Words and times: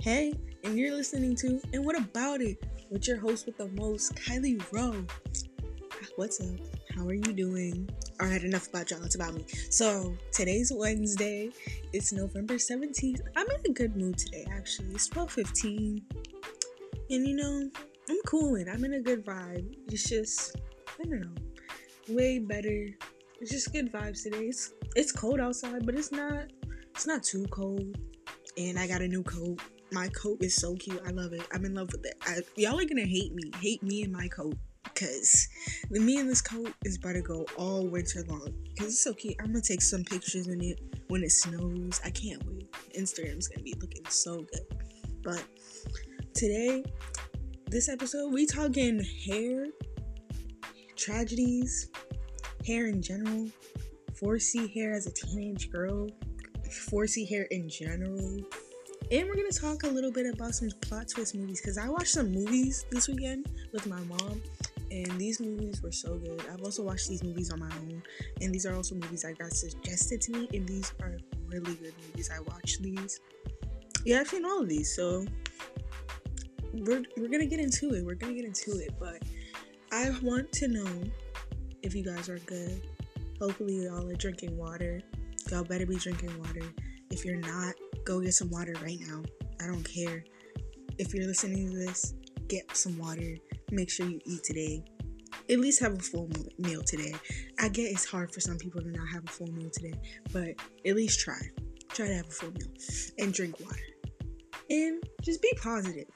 Hey, 0.00 0.32
and 0.62 0.78
you're 0.78 0.94
listening 0.94 1.34
to 1.36 1.60
And 1.72 1.84
What 1.84 1.98
About 1.98 2.40
It 2.40 2.62
with 2.88 3.08
your 3.08 3.18
host 3.18 3.46
with 3.46 3.58
the 3.58 3.66
most, 3.70 4.14
Kylee 4.14 4.62
Rowe. 4.72 5.04
Ah, 5.92 6.06
what's 6.14 6.40
up? 6.40 6.56
How 6.94 7.04
are 7.04 7.14
you 7.14 7.32
doing? 7.32 7.90
Alright, 8.22 8.44
enough 8.44 8.68
about 8.68 8.92
y'all. 8.92 9.02
It's 9.02 9.16
about 9.16 9.34
me. 9.34 9.44
So, 9.70 10.16
today's 10.32 10.72
Wednesday. 10.72 11.50
It's 11.92 12.12
November 12.12 12.54
17th. 12.54 13.22
I'm 13.34 13.50
in 13.50 13.70
a 13.70 13.74
good 13.74 13.96
mood 13.96 14.16
today, 14.16 14.46
actually. 14.52 14.94
It's 14.94 15.08
12.15. 15.08 16.00
And 17.10 17.26
you 17.26 17.34
know, 17.34 17.68
I'm 18.08 18.18
cooling. 18.24 18.68
I'm 18.68 18.84
in 18.84 18.94
a 18.94 19.00
good 19.00 19.26
vibe. 19.26 19.74
It's 19.88 20.08
just, 20.08 20.54
I 21.00 21.02
don't 21.02 21.22
know, 21.22 21.34
way 22.08 22.38
better. 22.38 22.86
It's 23.40 23.50
just 23.50 23.72
good 23.72 23.92
vibes 23.92 24.22
today. 24.22 24.44
It's, 24.44 24.74
it's 24.94 25.10
cold 25.10 25.40
outside, 25.40 25.84
but 25.84 25.96
it's 25.96 26.12
not, 26.12 26.52
it's 26.94 27.06
not 27.06 27.24
too 27.24 27.46
cold. 27.50 27.98
And 28.56 28.78
I 28.78 28.86
got 28.86 29.02
a 29.02 29.08
new 29.08 29.24
coat 29.24 29.60
my 29.92 30.08
coat 30.08 30.38
is 30.42 30.54
so 30.54 30.74
cute. 30.74 31.00
I 31.06 31.10
love 31.10 31.32
it. 31.32 31.42
I'm 31.52 31.64
in 31.64 31.74
love 31.74 31.90
with 31.92 32.04
it. 32.04 32.14
I, 32.26 32.40
y'all 32.56 32.78
are 32.78 32.84
gonna 32.84 33.06
hate 33.06 33.34
me. 33.34 33.50
Hate 33.60 33.82
me 33.82 34.02
and 34.02 34.12
my 34.12 34.28
coat. 34.28 34.56
Cause 34.94 35.48
the 35.90 36.00
me 36.00 36.18
in 36.18 36.26
this 36.26 36.40
coat 36.40 36.72
is 36.84 36.96
about 36.96 37.12
to 37.12 37.22
go 37.22 37.46
all 37.56 37.86
winter 37.86 38.24
long. 38.28 38.52
Cause 38.76 38.88
it's 38.88 39.04
so 39.04 39.14
cute. 39.14 39.36
I'm 39.40 39.46
gonna 39.46 39.60
take 39.60 39.82
some 39.82 40.04
pictures 40.04 40.48
in 40.48 40.60
it 40.62 40.80
when 41.08 41.22
it 41.22 41.30
snows. 41.30 42.00
I 42.04 42.10
can't 42.10 42.44
wait. 42.46 42.70
Instagram's 42.98 43.48
gonna 43.48 43.62
be 43.62 43.74
looking 43.80 44.04
so 44.08 44.42
good. 44.42 44.84
But 45.22 45.44
today, 46.34 46.84
this 47.66 47.88
episode, 47.88 48.32
we 48.32 48.46
talking 48.46 49.04
hair, 49.26 49.66
tragedies, 50.96 51.90
hair 52.66 52.86
in 52.86 53.02
general, 53.02 53.48
4C 54.20 54.72
hair 54.72 54.92
as 54.92 55.06
a 55.06 55.12
teenage 55.12 55.70
girl, 55.70 56.08
4C 56.90 57.28
hair 57.28 57.44
in 57.50 57.68
general 57.68 58.40
and 59.10 59.28
we're 59.28 59.36
gonna 59.36 59.50
talk 59.50 59.82
a 59.84 59.88
little 59.88 60.12
bit 60.12 60.26
about 60.32 60.54
some 60.54 60.70
plot 60.82 61.08
twist 61.08 61.34
movies 61.34 61.60
because 61.60 61.78
I 61.78 61.88
watched 61.88 62.12
some 62.12 62.30
movies 62.30 62.84
this 62.90 63.08
weekend 63.08 63.46
with 63.72 63.86
my 63.86 64.00
mom, 64.00 64.42
and 64.90 65.18
these 65.18 65.40
movies 65.40 65.82
were 65.82 65.92
so 65.92 66.16
good. 66.16 66.42
I've 66.52 66.62
also 66.62 66.82
watched 66.82 67.08
these 67.08 67.22
movies 67.22 67.50
on 67.50 67.60
my 67.60 67.70
own, 67.76 68.02
and 68.40 68.54
these 68.54 68.66
are 68.66 68.74
also 68.74 68.94
movies 68.94 69.22
that 69.22 69.38
got 69.38 69.52
suggested 69.52 70.20
to 70.22 70.32
me, 70.32 70.48
and 70.52 70.68
these 70.68 70.92
are 71.02 71.16
really 71.46 71.74
good 71.74 71.94
movies. 72.06 72.30
I 72.34 72.40
watched 72.40 72.82
these. 72.82 73.20
Yeah, 74.04 74.20
I've 74.20 74.28
seen 74.28 74.44
all 74.44 74.62
of 74.62 74.68
these, 74.68 74.94
so 74.94 75.24
we're 76.72 77.02
we're 77.16 77.28
gonna 77.28 77.46
get 77.46 77.60
into 77.60 77.94
it. 77.94 78.04
We're 78.04 78.14
gonna 78.14 78.34
get 78.34 78.44
into 78.44 78.78
it, 78.78 78.94
but 78.98 79.22
I 79.90 80.10
want 80.22 80.52
to 80.52 80.68
know 80.68 81.02
if 81.82 81.94
you 81.94 82.04
guys 82.04 82.28
are 82.28 82.38
good. 82.40 82.80
Hopefully, 83.40 83.84
y'all 83.84 84.08
are 84.08 84.16
drinking 84.16 84.56
water. 84.56 85.00
Y'all 85.50 85.64
better 85.64 85.86
be 85.86 85.96
drinking 85.96 86.36
water. 86.38 86.62
If 87.10 87.24
you're 87.24 87.36
not, 87.36 87.74
go 88.08 88.20
get 88.20 88.32
some 88.32 88.48
water 88.48 88.74
right 88.82 88.98
now. 89.06 89.22
I 89.60 89.66
don't 89.66 89.84
care. 89.84 90.24
If 90.96 91.12
you're 91.12 91.26
listening 91.26 91.70
to 91.70 91.76
this, 91.76 92.14
get 92.48 92.74
some 92.74 92.96
water. 92.96 93.36
Make 93.70 93.90
sure 93.90 94.08
you 94.08 94.18
eat 94.24 94.42
today. 94.42 94.82
At 95.50 95.60
least 95.60 95.80
have 95.80 95.92
a 95.92 95.98
full 95.98 96.30
meal 96.56 96.82
today. 96.82 97.14
I 97.60 97.68
get 97.68 97.82
it's 97.82 98.06
hard 98.06 98.32
for 98.32 98.40
some 98.40 98.56
people 98.56 98.80
to 98.80 98.90
not 98.90 99.06
have 99.12 99.24
a 99.24 99.30
full 99.30 99.48
meal 99.48 99.68
today, 99.70 99.92
but 100.32 100.48
at 100.86 100.96
least 100.96 101.20
try. 101.20 101.38
Try 101.90 102.06
to 102.06 102.14
have 102.14 102.26
a 102.26 102.30
full 102.30 102.50
meal 102.52 102.68
and 103.18 103.32
drink 103.32 103.60
water. 103.60 103.76
And 104.70 105.02
just 105.22 105.42
be 105.42 105.52
positive 105.62 106.06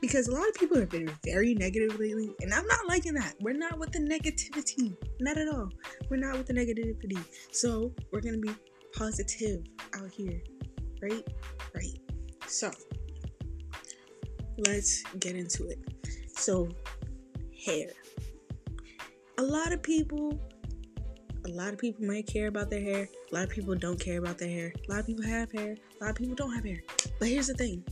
because 0.00 0.28
a 0.28 0.32
lot 0.32 0.48
of 0.48 0.54
people 0.54 0.78
have 0.78 0.90
been 0.90 1.10
very 1.24 1.54
negative 1.54 1.98
lately, 1.98 2.32
and 2.40 2.54
I'm 2.54 2.66
not 2.66 2.86
liking 2.88 3.14
that. 3.14 3.34
We're 3.40 3.54
not 3.54 3.78
with 3.78 3.90
the 3.90 3.98
negativity, 3.98 4.96
not 5.20 5.36
at 5.36 5.48
all. 5.48 5.68
We're 6.08 6.16
not 6.16 6.38
with 6.38 6.46
the 6.46 6.54
negativity. 6.54 7.18
So 7.50 7.92
we're 8.12 8.20
gonna 8.20 8.38
be 8.38 8.54
positive 8.92 9.64
out 9.94 10.10
here 10.10 10.40
right? 11.02 11.26
Right. 11.74 11.98
So, 12.46 12.70
let's 14.66 15.02
get 15.18 15.36
into 15.36 15.68
it. 15.68 15.78
So, 16.28 16.68
hair. 17.64 17.88
A 19.38 19.42
lot 19.42 19.72
of 19.72 19.82
people, 19.82 20.38
a 21.46 21.48
lot 21.48 21.72
of 21.72 21.78
people 21.78 22.04
might 22.04 22.26
care 22.26 22.48
about 22.48 22.70
their 22.70 22.80
hair. 22.82 23.08
A 23.30 23.34
lot 23.34 23.44
of 23.44 23.50
people 23.50 23.74
don't 23.74 23.98
care 23.98 24.18
about 24.18 24.38
their 24.38 24.48
hair. 24.48 24.72
A 24.88 24.90
lot 24.90 25.00
of 25.00 25.06
people 25.06 25.24
have 25.24 25.50
hair. 25.52 25.76
A 26.00 26.04
lot 26.04 26.10
of 26.10 26.16
people 26.16 26.34
don't 26.34 26.54
have 26.54 26.64
hair. 26.64 26.82
But 27.18 27.28
here's 27.28 27.46
the 27.46 27.54
thing 27.54 27.84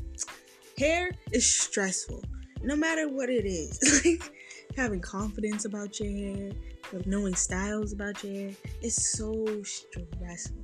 hair 0.77 1.11
is 1.33 1.61
stressful, 1.61 2.23
no 2.63 2.77
matter 2.77 3.09
what 3.09 3.29
it 3.29 3.45
is. 3.47 4.03
like 4.05 4.33
having 4.77 5.01
confidence 5.01 5.65
about 5.65 5.99
your 5.99 6.11
hair, 6.11 6.53
knowing 7.07 7.35
styles 7.35 7.93
about 7.93 8.23
your 8.23 8.33
hair, 8.33 8.51
it's 8.83 9.13
so 9.17 9.63
stressful 9.63 10.63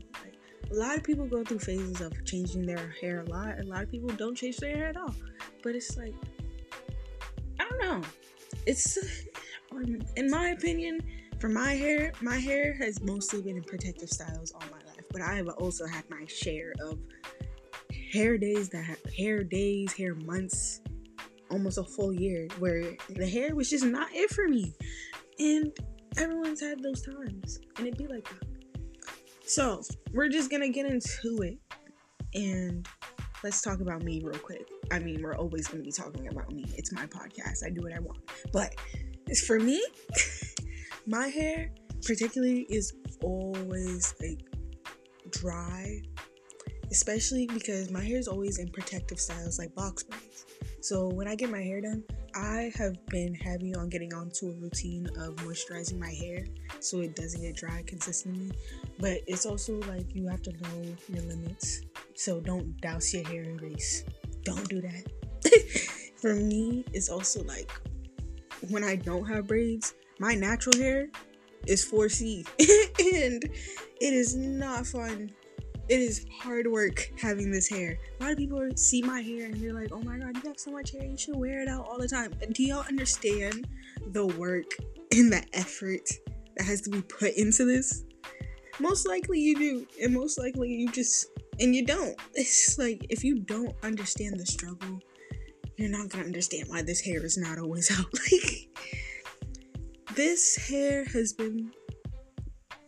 a 0.71 0.75
lot 0.75 0.97
of 0.97 1.05
people 1.05 1.27
go 1.27 1.45
through 1.45 1.59
phases 1.59 2.01
of 2.01 2.13
changing 2.25 2.67
their 2.67 2.95
hair 3.01 3.25
a 3.27 3.31
lot. 3.31 3.61
A 3.61 3.65
lot 3.65 3.83
of 3.83 3.91
people 3.91 4.09
don't 4.11 4.35
change 4.35 4.57
their 4.59 4.77
hair 4.77 4.89
at 4.89 4.97
all. 4.97 5.15
But 5.63 5.75
it's 5.75 5.97
like, 5.97 6.15
I 7.61 7.69
don't 7.69 7.81
know. 7.81 8.09
It's, 8.67 8.99
um, 9.73 9.99
in 10.17 10.31
my 10.31 10.49
opinion, 10.51 11.01
for 11.39 11.49
my 11.49 11.73
hair, 11.73 12.13
my 12.21 12.39
hair 12.39 12.75
has 12.75 13.03
mostly 13.03 13.43
been 13.43 13.57
in 13.57 13.63
protective 13.65 14.09
styles 14.09 14.53
all 14.53 14.63
my 14.71 14.85
life. 14.91 15.05
But 15.13 15.23
I 15.23 15.35
have 15.35 15.49
also 15.49 15.87
had 15.87 16.09
my 16.09 16.25
share 16.27 16.73
of 16.81 16.99
hair 18.13 18.39
days 18.39 18.69
that 18.71 18.85
have 18.85 19.15
hair 19.17 19.45
days, 19.45 19.93
hair 19.93 20.15
months, 20.15 20.81
almost 21.51 21.79
a 21.79 21.85
full 21.85 22.13
year 22.13 22.49
where 22.59 22.97
the 23.11 23.29
hair 23.29 23.55
was 23.55 23.71
just 23.71 23.85
not 23.85 24.09
it 24.13 24.31
for 24.31 24.49
me. 24.49 24.73
And 25.39 25.77
everyone's 26.17 26.61
had 26.61 26.83
those 26.83 27.03
times. 27.03 27.61
And 27.77 27.87
it'd 27.87 27.99
be 27.99 28.07
like. 28.07 28.29
So, 29.47 29.83
we're 30.13 30.29
just 30.29 30.51
gonna 30.51 30.71
get 30.71 30.87
into 30.87 31.43
it 31.43 31.59
and 32.35 32.89
let's 33.43 33.61
talk 33.61 33.81
about 33.81 34.03
me 34.03 34.23
real 34.25 34.39
quick. 34.39 34.67
I 34.91 34.99
mean, 34.99 35.23
we're 35.23 35.37
always 35.37 35.69
gonna 35.69 35.83
be 35.83 35.93
talking 35.93 36.29
about 36.29 36.51
me. 36.51 36.65
It's 36.77 36.93
my 36.93 37.07
podcast, 37.07 37.65
I 37.65 37.71
do 37.71 37.83
what 37.83 37.93
I 37.93 38.01
want. 38.01 38.21
But 38.53 38.75
for 39.47 39.61
me, 39.61 39.85
my 41.07 41.29
hair, 41.29 41.71
particularly, 42.07 42.63
is 42.71 42.95
always 43.23 44.15
like 44.21 44.41
dry, 45.31 46.01
especially 46.91 47.47
because 47.47 47.91
my 47.91 48.03
hair 48.03 48.19
is 48.19 48.29
always 48.29 48.59
in 48.59 48.69
protective 48.69 49.21
styles 49.21 49.59
like 49.59 49.75
box 49.75 50.03
braids. 50.05 50.47
So, 50.81 51.09
when 51.09 51.29
I 51.29 51.35
get 51.35 51.51
my 51.51 51.63
hair 51.63 51.83
done, 51.83 52.03
I 52.37 52.73
have 52.77 53.05
been 53.07 53.33
heavy 53.35 53.75
on 53.75 53.89
getting 53.89 54.13
onto 54.13 54.49
a 54.49 54.53
routine 54.55 55.07
of 55.19 55.37
moisturizing 55.37 56.01
my 56.01 56.11
hair 56.11 56.47
so 56.81 57.01
it 57.01 57.15
doesn't 57.15 57.41
get 57.41 57.57
dry 57.57 57.85
consistently. 57.87 58.51
But 58.99 59.21
it's 59.27 59.47
also 59.47 59.75
like 59.81 60.15
you 60.15 60.27
have 60.29 60.43
to 60.43 60.53
know 60.53 60.97
your 61.09 61.23
limits. 61.23 61.83
So 62.15 62.41
don't 62.41 62.77
douse 62.81 63.15
your 63.15 63.27
hair 63.29 63.43
in 63.43 63.57
grease. 63.57 64.05
Don't 64.43 64.69
do 64.69 64.81
that. 64.81 65.05
For 66.21 66.35
me, 66.35 66.85
it's 66.93 67.09
also 67.09 67.45
like 67.45 67.71
when 68.69 68.83
I 68.83 68.97
don't 68.97 69.27
have 69.27 69.47
braids, 69.47 69.95
my 70.19 70.35
natural 70.35 70.77
hair 70.77 71.09
is 71.67 71.85
4C 71.89 72.47
and 72.59 73.45
it 73.45 74.13
is 74.13 74.35
not 74.35 74.87
fun 74.87 75.31
it 75.89 76.01
is 76.01 76.25
hard 76.33 76.67
work 76.67 77.11
having 77.21 77.51
this 77.51 77.69
hair. 77.69 77.99
A 78.19 78.23
lot 78.23 78.33
of 78.33 78.39
people 78.39 78.67
see 78.77 79.03
my 79.03 79.21
hair 79.21 79.47
and 79.47 79.55
they're 79.55 79.75
like, 79.75 79.93
oh 79.93 80.01
my 80.01 80.19
god, 80.19 80.37
you 80.37 80.49
have 80.49 80.59
so 80.59 80.71
much 80.71 80.93
hair, 80.93 81.05
you 81.05 81.17
should 81.17 81.37
wear 81.37 81.63
it 81.63 81.69
out 81.69 81.87
all 81.87 81.99
the 81.99 82.09
time. 82.09 82.33
Do 82.53 82.63
y'all 82.65 82.85
understand 82.89 83.67
the 84.13 84.27
work 84.27 84.65
and 85.13 85.33
the 85.33 85.45
effort 85.53 86.09
that 86.57 86.65
has 86.65 86.81
to 86.83 86.91
be 86.91 87.03
put 87.03 87.35
into 87.35 87.65
this? 87.65 88.05
Most 88.81 89.07
likely 89.07 89.39
you 89.41 89.57
do, 89.57 89.87
and 90.03 90.13
most 90.13 90.39
likely 90.39 90.69
you 90.69 90.91
just, 90.91 91.27
and 91.61 91.75
you 91.75 91.85
don't. 91.85 92.17
It's 92.35 92.79
like, 92.79 93.07
if 93.11 93.23
you 93.23 93.39
don't 93.41 93.75
understand 93.83 94.41
the 94.41 94.47
struggle, 94.47 95.01
you're 95.77 95.91
not 95.91 96.09
gonna 96.09 96.25
understand 96.25 96.69
why 96.69 96.83
this 96.83 97.01
hair 97.01 97.25
is 97.25 97.37
not 97.37 97.59
always 97.59 97.91
out. 97.99 98.07
Like, 98.13 98.69
this 100.17 100.57
hair 100.57 101.05
has 101.07 101.33
been 101.33 101.73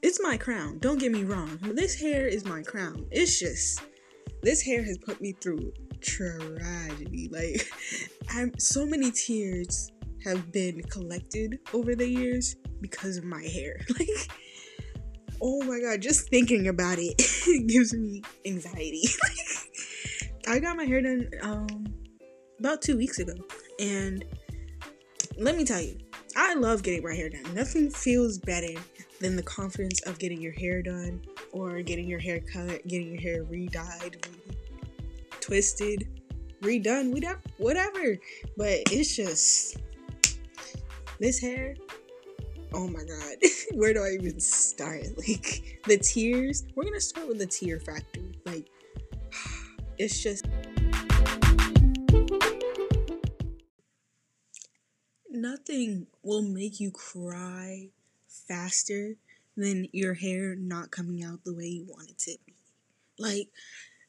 it's 0.03 0.21
my 0.23 0.37
crown. 0.37 0.79
Don't 0.79 0.99
get 0.99 1.12
me 1.12 1.25
wrong. 1.25 1.59
This 1.62 1.99
hair 1.99 2.27
is 2.27 2.45
my 2.45 2.62
crown. 2.62 3.07
It's 3.10 3.39
just 3.39 3.83
this 4.43 4.63
hair 4.63 4.83
has 4.84 4.98
put 4.98 5.21
me 5.21 5.33
through 5.33 5.72
tragedy. 6.01 7.28
Like 7.31 7.69
I'm 8.31 8.59
so 8.59 8.87
many 8.87 9.10
tears 9.10 9.91
have 10.25 10.53
been 10.53 10.83
collected 10.83 11.59
over 11.72 11.95
the 11.95 12.09
years 12.09 12.57
because 12.81 13.16
of 13.16 13.25
my 13.25 13.43
hair. 13.43 13.81
Like 13.98 14.09
oh 15.43 15.63
my 15.65 15.81
god, 15.81 16.01
just 16.01 16.31
thinking 16.31 16.69
about 16.69 16.99
it, 16.99 17.21
gives 17.69 17.92
me 17.92 18.22
anxiety. 18.47 19.03
I 20.49 20.59
got 20.60 20.77
my 20.77 20.84
hair 20.84 21.03
done 21.03 21.28
um 21.42 21.87
about 22.59 22.81
2 22.81 22.97
weeks 22.97 23.19
ago 23.19 23.34
and 23.78 24.25
let 25.39 25.57
me 25.57 25.65
tell 25.65 25.81
you, 25.81 25.99
I 26.34 26.54
love 26.54 26.83
getting 26.83 27.03
my 27.03 27.15
hair 27.15 27.28
done. 27.28 27.54
Nothing 27.54 27.91
feels 27.91 28.39
better 28.39 28.81
than 29.21 29.36
the 29.36 29.42
confidence 29.42 30.01
of 30.03 30.18
getting 30.18 30.41
your 30.41 30.53
hair 30.53 30.83
done 30.83 31.22
or 31.53 31.83
getting 31.83 32.09
your 32.09 32.18
hair 32.18 32.41
cut, 32.41 32.86
getting 32.86 33.09
your 33.13 33.21
hair 33.21 33.45
re-dyed, 33.45 34.27
twisted, 35.41 36.09
redone, 36.63 37.13
whatever, 37.13 37.41
whatever. 37.59 38.16
But 38.57 38.83
it's 38.91 39.16
just 39.16 39.78
this 41.18 41.39
hair. 41.39 41.77
Oh 42.74 42.89
my 42.89 43.04
god, 43.04 43.36
where 43.74 43.95
do 43.95 44.03
I 44.03 44.10
even 44.21 44.41
start? 44.41 45.07
Like 45.16 45.80
the 45.86 45.98
tears. 45.98 46.65
We're 46.74 46.84
gonna 46.84 47.01
start 47.01 47.28
with 47.28 47.39
the 47.39 47.47
tear 47.47 47.80
factor. 47.80 48.21
Like 48.45 48.68
it's 49.98 50.22
just. 50.22 50.47
Nothing 55.28 56.07
will 56.22 56.42
make 56.42 56.80
you 56.80 56.91
cry 56.91 57.91
faster 58.48 59.16
than 59.57 59.89
your 59.93 60.15
hair 60.15 60.54
not 60.54 60.91
coming 60.91 61.22
out 61.22 61.45
the 61.45 61.54
way 61.54 61.66
you 61.66 61.87
want 61.89 62.10
it 62.10 62.19
to 62.19 62.37
be. 62.47 62.54
Like, 63.19 63.48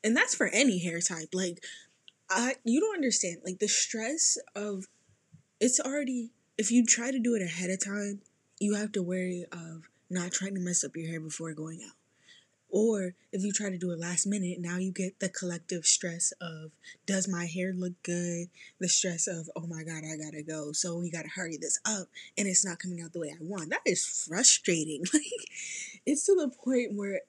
and 0.03 0.15
that's 0.15 0.35
for 0.35 0.47
any 0.47 0.79
hair 0.79 0.99
type. 0.99 1.29
Like, 1.33 1.63
I 2.29 2.55
you 2.63 2.79
don't 2.79 2.95
understand. 2.95 3.37
Like 3.45 3.59
the 3.59 3.67
stress 3.67 4.37
of 4.55 4.85
it's 5.59 5.79
already 5.79 6.31
if 6.57 6.71
you 6.71 6.85
try 6.85 7.11
to 7.11 7.19
do 7.19 7.35
it 7.35 7.41
ahead 7.41 7.69
of 7.69 7.83
time, 7.83 8.21
you 8.59 8.75
have 8.75 8.91
to 8.93 9.03
worry 9.03 9.45
of 9.51 9.89
not 10.09 10.31
trying 10.31 10.55
to 10.55 10.61
mess 10.61 10.83
up 10.83 10.95
your 10.95 11.09
hair 11.09 11.19
before 11.19 11.53
going 11.53 11.81
out. 11.85 11.96
Or 12.69 13.13
if 13.31 13.43
you 13.43 13.53
try 13.53 13.69
to 13.69 13.77
do 13.77 13.91
it 13.91 13.99
last 13.99 14.27
minute, 14.27 14.59
now 14.59 14.77
you 14.77 14.91
get 14.91 15.19
the 15.19 15.29
collective 15.29 15.85
stress 15.85 16.33
of 16.41 16.71
does 17.05 17.27
my 17.27 17.45
hair 17.45 17.73
look 17.73 17.93
good? 18.03 18.49
The 18.79 18.89
stress 18.89 19.27
of 19.27 19.49
oh 19.55 19.67
my 19.67 19.83
god, 19.83 20.03
I 20.03 20.17
gotta 20.17 20.43
go, 20.43 20.73
so 20.73 20.97
we 20.97 21.09
gotta 21.09 21.29
hurry 21.29 21.57
this 21.57 21.79
up, 21.85 22.07
and 22.37 22.47
it's 22.47 22.65
not 22.65 22.79
coming 22.79 23.01
out 23.01 23.13
the 23.13 23.21
way 23.21 23.29
I 23.31 23.37
want. 23.41 23.69
That 23.69 23.81
is 23.85 24.05
frustrating. 24.05 25.03
Like 25.13 25.49
it's 26.05 26.25
to 26.25 26.35
the 26.35 26.49
point 26.49 26.93
where 26.93 27.21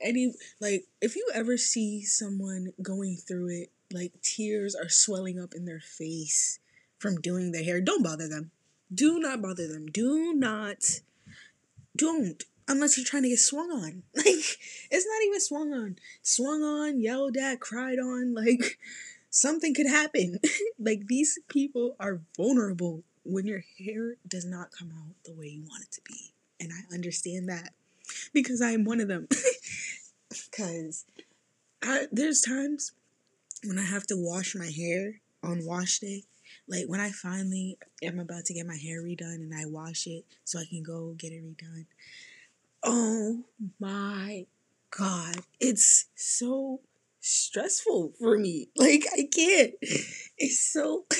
any 0.00 0.34
like 0.60 0.86
if 1.00 1.16
you 1.16 1.28
ever 1.34 1.56
see 1.56 2.04
someone 2.04 2.72
going 2.82 3.16
through 3.16 3.48
it, 3.48 3.70
like 3.92 4.12
tears 4.22 4.74
are 4.74 4.88
swelling 4.88 5.40
up 5.40 5.54
in 5.54 5.64
their 5.64 5.80
face 5.80 6.58
from 6.98 7.20
doing 7.20 7.52
their 7.52 7.64
hair, 7.64 7.80
don't 7.80 8.02
bother 8.02 8.28
them. 8.28 8.50
Do 8.92 9.18
not 9.18 9.42
bother 9.42 9.66
them. 9.66 9.86
Do 9.86 10.34
not. 10.34 11.00
Don't 11.96 12.42
unless 12.68 12.96
you're 12.96 13.06
trying 13.06 13.24
to 13.24 13.30
get 13.30 13.38
swung 13.38 13.70
on. 13.70 14.02
Like, 14.14 14.58
it's 14.90 15.06
not 15.06 15.26
even 15.26 15.40
swung 15.40 15.72
on. 15.72 15.96
Swung 16.22 16.62
on, 16.62 17.00
yelled 17.00 17.36
at, 17.36 17.60
cried 17.60 17.98
on. 17.98 18.34
Like, 18.34 18.78
something 19.30 19.74
could 19.74 19.88
happen. 19.88 20.38
like, 20.78 21.06
these 21.06 21.38
people 21.48 21.96
are 21.98 22.20
vulnerable 22.36 23.02
when 23.24 23.46
your 23.46 23.64
hair 23.78 24.14
does 24.26 24.44
not 24.44 24.70
come 24.70 24.92
out 24.96 25.14
the 25.24 25.32
way 25.32 25.46
you 25.46 25.62
want 25.62 25.84
it 25.84 25.92
to 25.92 26.00
be. 26.02 26.32
And 26.60 26.70
I 26.72 26.94
understand 26.94 27.48
that 27.48 27.72
because 28.32 28.60
I 28.60 28.70
am 28.70 28.84
one 28.84 29.00
of 29.00 29.08
them. 29.08 29.28
Because 30.50 31.06
there's 32.12 32.42
times 32.42 32.92
when 33.64 33.78
I 33.78 33.84
have 33.84 34.06
to 34.08 34.14
wash 34.16 34.54
my 34.54 34.66
hair 34.66 35.20
on 35.42 35.64
wash 35.64 36.00
day. 36.00 36.24
Like 36.68 36.84
when 36.86 37.00
I 37.00 37.10
finally 37.10 37.78
am 38.02 38.18
about 38.18 38.44
to 38.46 38.54
get 38.54 38.66
my 38.66 38.76
hair 38.76 39.02
redone 39.02 39.36
and 39.36 39.54
I 39.54 39.64
wash 39.64 40.06
it 40.06 40.24
so 40.44 40.58
I 40.58 40.64
can 40.68 40.82
go 40.82 41.14
get 41.16 41.32
it 41.32 41.42
redone. 41.42 41.86
Oh 42.82 43.44
my 43.80 44.46
God. 44.96 45.36
It's 45.60 46.06
so 46.14 46.80
stressful 47.20 48.12
for 48.18 48.38
me. 48.38 48.68
Like, 48.76 49.04
I 49.12 49.28
can't. 49.32 49.74
It's 50.38 50.60
so. 50.60 51.06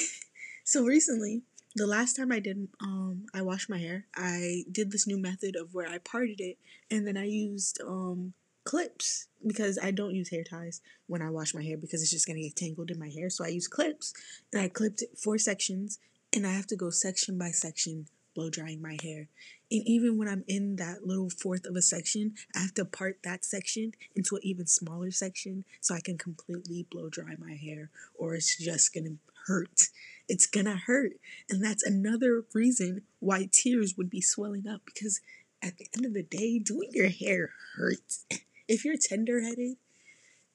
So 0.64 0.84
recently, 0.84 1.40
the 1.76 1.86
last 1.86 2.14
time 2.14 2.30
I 2.30 2.40
did, 2.40 2.68
um, 2.82 3.24
I 3.32 3.40
washed 3.40 3.70
my 3.70 3.78
hair, 3.78 4.04
I 4.14 4.64
did 4.70 4.92
this 4.92 5.06
new 5.06 5.16
method 5.16 5.56
of 5.56 5.72
where 5.72 5.88
I 5.88 5.96
parted 5.96 6.40
it 6.42 6.58
and 6.90 7.06
then 7.06 7.16
I 7.16 7.24
used, 7.24 7.80
um, 7.80 8.34
clips 8.64 9.28
because 9.46 9.78
I 9.82 9.92
don't 9.92 10.14
use 10.14 10.28
hair 10.28 10.44
ties 10.44 10.82
when 11.06 11.22
I 11.22 11.30
wash 11.30 11.54
my 11.54 11.62
hair 11.62 11.78
because 11.78 12.02
it's 12.02 12.10
just 12.10 12.26
gonna 12.26 12.42
get 12.42 12.54
tangled 12.54 12.90
in 12.90 12.98
my 12.98 13.08
hair. 13.08 13.30
So 13.30 13.46
I 13.46 13.48
use 13.48 13.66
clips 13.66 14.12
and 14.52 14.60
I 14.60 14.68
clipped 14.68 15.02
four 15.16 15.38
sections 15.38 15.98
and 16.34 16.46
I 16.46 16.52
have 16.52 16.66
to 16.66 16.76
go 16.76 16.90
section 16.90 17.38
by 17.38 17.50
section 17.50 18.08
blow 18.34 18.50
drying 18.50 18.82
my 18.82 18.98
hair. 19.02 19.28
And 19.70 19.82
even 19.86 20.16
when 20.16 20.28
I'm 20.28 20.44
in 20.48 20.76
that 20.76 21.06
little 21.06 21.30
fourth 21.30 21.66
of 21.66 21.76
a 21.76 21.82
section, 21.82 22.34
I 22.54 22.60
have 22.60 22.74
to 22.74 22.84
part 22.84 23.18
that 23.24 23.44
section 23.44 23.92
into 24.16 24.36
an 24.36 24.42
even 24.44 24.66
smaller 24.66 25.10
section 25.10 25.64
so 25.80 25.94
I 25.94 26.00
can 26.00 26.16
completely 26.16 26.86
blow 26.90 27.08
dry 27.10 27.34
my 27.38 27.54
hair, 27.54 27.90
or 28.14 28.34
it's 28.34 28.56
just 28.56 28.94
gonna 28.94 29.16
hurt. 29.46 29.88
It's 30.28 30.46
gonna 30.46 30.76
hurt. 30.76 31.12
And 31.50 31.62
that's 31.62 31.82
another 31.84 32.44
reason 32.54 33.02
why 33.20 33.48
tears 33.50 33.94
would 33.96 34.10
be 34.10 34.22
swelling 34.22 34.66
up 34.66 34.82
because 34.86 35.20
at 35.62 35.76
the 35.76 35.88
end 35.96 36.06
of 36.06 36.14
the 36.14 36.22
day, 36.22 36.58
doing 36.58 36.90
your 36.92 37.08
hair 37.08 37.50
hurts. 37.76 38.24
If 38.70 38.84
you're 38.84 38.96
tender 39.00 39.40
headed, 39.40 39.78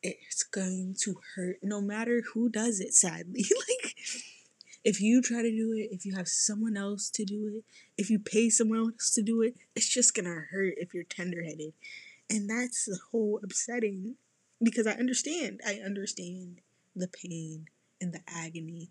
it's 0.03 0.43
going 0.43 0.95
to 1.01 1.15
hurt 1.35 1.57
no 1.63 1.81
matter 1.81 2.21
who 2.33 2.47
does 2.47 2.79
it, 2.79 2.93
sadly. 2.93 3.43
like, 3.67 3.82
if 4.83 5.01
you 5.01 5.21
try 5.21 5.41
to 5.41 5.51
do 5.51 5.73
it, 5.73 5.89
if 5.91 6.05
you 6.05 6.15
have 6.15 6.27
someone 6.27 6.75
else 6.75 7.09
to 7.11 7.23
do 7.23 7.51
it, 7.55 7.63
if 7.97 8.09
you 8.09 8.19
pay 8.19 8.49
someone 8.49 8.79
else 8.79 9.13
to 9.15 9.21
do 9.21 9.41
it, 9.41 9.55
it's 9.75 9.89
just 9.89 10.13
gonna 10.13 10.43
hurt 10.51 10.75
if 10.77 10.93
you're 10.93 11.03
tender 11.03 11.43
headed. 11.43 11.73
And 12.29 12.49
that's 12.49 12.85
the 12.85 12.99
whole 13.11 13.39
upsetting 13.43 14.15
because 14.61 14.87
I 14.87 14.93
understand. 14.93 15.61
I 15.65 15.75
understand 15.75 16.61
the 16.95 17.07
pain 17.07 17.67
and 18.01 18.13
the 18.13 18.21
agony. 18.27 18.89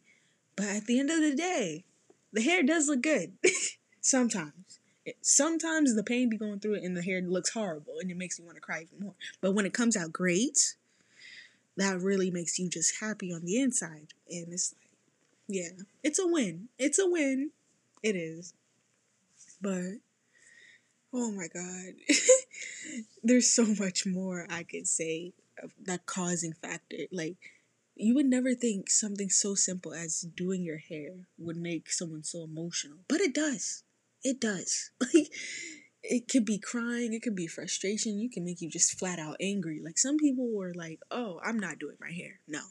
But 0.56 0.67
at 0.67 0.87
the 0.87 0.99
end 0.99 1.11
of 1.11 1.21
the 1.21 1.35
day, 1.35 1.85
the 2.33 2.43
hair 2.43 2.62
does 2.62 2.89
look 2.89 3.03
good. 3.03 3.33
sometimes. 4.00 4.81
sometimes 5.21 5.94
the 5.94 6.03
pain 6.03 6.29
be 6.29 6.37
going 6.37 6.61
through 6.61 6.75
it 6.75 6.85
and 6.85 6.97
the 6.97 7.03
hair 7.03 7.21
looks 7.21 7.50
horrible 7.50 7.94
and 8.00 8.11
it 8.11 8.17
makes 8.17 8.39
you 8.39 8.44
want 8.44 8.56
to 8.56 8.61
cry 8.61 8.83
even 8.83 9.05
more. 9.05 9.15
But 9.41 9.53
when 9.53 9.67
it 9.67 9.73
comes 9.75 9.97
out 9.97 10.12
great, 10.12 10.75
that 11.77 12.00
really 12.00 12.31
makes 12.31 12.59
you 12.59 12.69
just 12.69 13.00
happy 13.00 13.33
on 13.33 13.44
the 13.44 13.61
inside. 13.61 14.09
And 14.31 14.53
it's 14.53 14.75
yeah, 15.53 15.85
it's 16.03 16.19
a 16.19 16.27
win. 16.27 16.69
It's 16.79 16.99
a 16.99 17.07
win. 17.07 17.51
It 18.03 18.17
is. 18.17 18.55
But 19.61 19.99
oh 21.13 21.31
my 21.31 21.49
god. 21.53 21.95
There's 23.23 23.53
so 23.53 23.67
much 23.79 24.07
more 24.07 24.47
I 24.51 24.63
could 24.63 24.89
say 24.89 25.35
of 25.63 25.73
that 25.85 26.07
causing 26.07 26.55
factor. 26.55 26.97
Like 27.13 27.37
you 27.95 28.15
would 28.15 28.27
never 28.27 28.55
think 28.55 28.91
something 28.91 29.29
so 29.29 29.55
simple 29.55 29.93
as 29.93 30.23
doing 30.23 30.63
your 30.63 30.79
hair 30.79 31.13
would 31.39 31.57
make 31.57 31.91
someone 31.91 32.25
so 32.25 32.45
emotional, 32.45 32.99
but 33.09 33.21
it 33.21 33.35
does. 33.35 33.85
It 34.23 34.41
does. 34.41 34.91
Like 35.15 35.33
it 36.05 36.29
could 36.29 36.45
be 36.45 36.59
crying, 36.59 37.13
it 37.13 37.23
could 37.23 37.37
be 37.37 37.47
frustration, 37.47 38.19
you 38.19 38.29
can 38.29 38.45
make 38.45 38.61
you 38.61 38.69
just 38.69 38.99
flat 38.99 39.21
out 39.21 39.37
angry. 39.41 39.81
Like 39.85 39.99
some 39.99 40.17
people 40.17 40.49
were 40.53 40.75
like, 40.75 40.99
"Oh, 41.13 41.41
I'm 41.45 41.61
not 41.61 41.79
doing 41.79 41.97
my 42.01 42.11
hair." 42.11 42.41
No. 42.49 42.63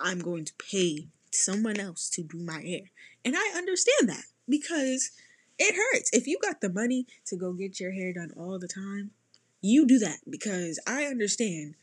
I'm 0.00 0.20
going 0.20 0.44
to 0.44 0.52
pay 0.54 1.08
someone 1.34 1.78
else 1.78 2.08
to 2.10 2.22
do 2.22 2.38
my 2.38 2.60
hair. 2.60 2.90
And 3.24 3.34
I 3.36 3.52
understand 3.56 4.08
that 4.08 4.24
because 4.48 5.10
it 5.58 5.74
hurts. 5.74 6.10
If 6.12 6.26
you 6.26 6.38
got 6.42 6.60
the 6.60 6.68
money 6.68 7.06
to 7.26 7.36
go 7.36 7.52
get 7.52 7.80
your 7.80 7.92
hair 7.92 8.12
done 8.12 8.32
all 8.36 8.58
the 8.58 8.68
time, 8.68 9.10
you 9.60 9.86
do 9.86 9.98
that 9.98 10.18
because 10.28 10.78
I 10.86 11.04
understand 11.04 11.74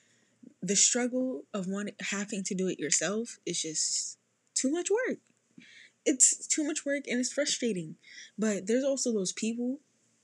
the 0.61 0.75
struggle 0.75 1.43
of 1.53 1.67
one 1.67 1.89
having 2.09 2.43
to 2.43 2.55
do 2.55 2.67
it 2.67 2.79
yourself 2.79 3.37
is 3.45 3.61
just 3.61 4.17
too 4.53 4.71
much 4.71 4.87
work. 4.89 5.19
It's 6.05 6.47
too 6.47 6.63
much 6.63 6.85
work 6.85 7.03
and 7.07 7.19
it's 7.19 7.33
frustrating. 7.33 7.95
But 8.37 8.67
there's 8.67 8.83
also 8.83 9.11
those 9.11 9.33
people 9.33 9.79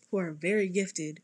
who 0.09 0.17
are 0.17 0.31
very 0.31 0.67
gifted 0.67 1.21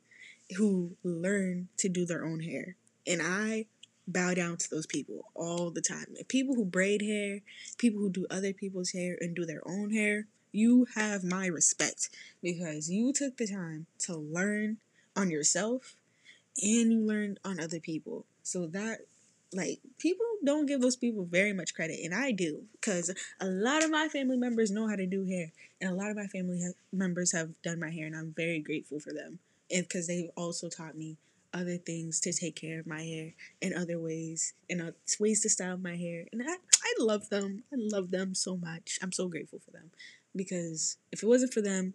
who 0.55 0.95
learn 1.03 1.67
to 1.77 1.89
do 1.89 2.05
their 2.05 2.25
own 2.25 2.41
hair. 2.41 2.75
And 3.05 3.21
I 3.21 3.65
bow 4.07 4.33
down 4.33 4.57
to 4.57 4.69
those 4.69 4.85
people 4.85 5.25
all 5.35 5.69
the 5.69 5.81
time. 5.81 6.15
people 6.27 6.55
who 6.55 6.65
braid 6.65 7.01
hair, 7.01 7.41
people 7.77 7.99
who 7.99 8.09
do 8.09 8.25
other 8.29 8.53
people's 8.53 8.91
hair 8.91 9.17
and 9.19 9.35
do 9.35 9.45
their 9.45 9.61
own 9.67 9.91
hair, 9.91 10.27
you 10.51 10.87
have 10.95 11.23
my 11.23 11.45
respect 11.45 12.09
because 12.41 12.89
you 12.89 13.11
took 13.13 13.37
the 13.37 13.47
time 13.47 13.85
to 13.99 14.15
learn 14.15 14.77
on 15.15 15.29
yourself 15.29 15.95
and 16.61 16.91
you 16.91 16.99
learned 16.99 17.39
on 17.43 17.59
other 17.59 17.79
people. 17.79 18.25
So 18.43 18.67
that 18.67 18.99
like 19.53 19.79
people 19.97 20.25
don't 20.43 20.65
give 20.65 20.81
those 20.81 20.95
people 20.95 21.25
very 21.25 21.53
much 21.53 21.73
credit 21.73 21.99
and 22.03 22.13
I 22.13 22.31
do 22.31 22.63
because 22.73 23.13
a 23.39 23.45
lot 23.45 23.83
of 23.83 23.89
my 23.89 24.07
family 24.09 24.37
members 24.37 24.71
know 24.71 24.87
how 24.87 24.95
to 24.95 25.05
do 25.05 25.25
hair 25.25 25.51
and 25.79 25.89
a 25.89 25.93
lot 25.93 26.09
of 26.09 26.17
my 26.17 26.27
family 26.27 26.61
ha- 26.61 26.73
members 26.91 27.31
have 27.31 27.49
done 27.61 27.79
my 27.79 27.89
hair 27.89 28.07
and 28.07 28.15
I'm 28.15 28.33
very 28.35 28.59
grateful 28.59 28.99
for 28.99 29.13
them 29.13 29.39
and 29.71 29.87
because 29.87 30.07
they've 30.07 30.29
also 30.35 30.67
taught 30.67 30.97
me 30.97 31.17
other 31.53 31.77
things 31.77 32.19
to 32.21 32.33
take 32.33 32.55
care 32.55 32.79
of 32.79 32.87
my 32.87 33.03
hair 33.03 33.33
in 33.61 33.73
other 33.73 33.99
ways 33.99 34.53
and 34.69 34.93
ways 35.19 35.41
to 35.41 35.49
style 35.49 35.77
my 35.77 35.95
hair. 35.95 36.25
And 36.31 36.41
I, 36.43 36.53
I 36.53 36.93
love 36.99 37.29
them. 37.29 37.63
I 37.71 37.75
love 37.77 38.11
them 38.11 38.35
so 38.35 38.57
much. 38.57 38.99
I'm 39.01 39.11
so 39.11 39.27
grateful 39.27 39.59
for 39.59 39.71
them. 39.71 39.91
Because 40.35 40.97
if 41.11 41.23
it 41.23 41.27
wasn't 41.27 41.53
for 41.53 41.61
them 41.61 41.93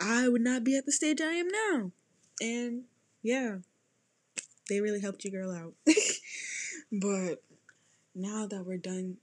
i 0.00 0.28
would 0.28 0.42
not 0.42 0.64
be 0.64 0.76
at 0.76 0.84
the 0.86 0.92
stage 0.92 1.20
i 1.20 1.32
am 1.32 1.48
now. 1.48 1.90
And 2.40 2.84
yeah 3.22 3.58
they 4.68 4.80
really 4.80 5.00
helped 5.00 5.24
you 5.24 5.30
girl 5.30 5.52
out. 5.52 5.74
But 6.92 7.42
now 8.14 8.46
that 8.46 8.64
we're 8.64 8.78
done 8.78 9.16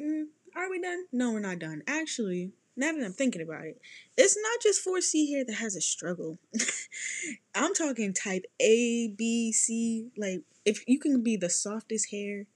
mm, 0.00 0.26
are 0.54 0.70
we 0.70 0.80
done? 0.80 1.06
No 1.12 1.32
we're 1.32 1.40
not 1.40 1.58
done. 1.58 1.82
Actually 1.86 2.52
now 2.76 2.92
that 2.92 3.04
I'm 3.04 3.12
thinking 3.12 3.42
about 3.42 3.64
it, 3.64 3.80
it's 4.16 4.36
not 4.36 4.62
just 4.62 4.84
4C 4.84 5.30
hair 5.30 5.44
that 5.44 5.54
has 5.54 5.76
a 5.76 5.80
struggle. 5.80 6.38
I'm 7.54 7.74
talking 7.74 8.12
type 8.12 8.44
A, 8.60 9.08
B, 9.08 9.52
C. 9.52 10.10
Like, 10.16 10.42
if 10.64 10.86
you 10.86 10.98
can 10.98 11.22
be 11.22 11.36
the 11.36 11.50
softest 11.50 12.10
hair 12.10 12.46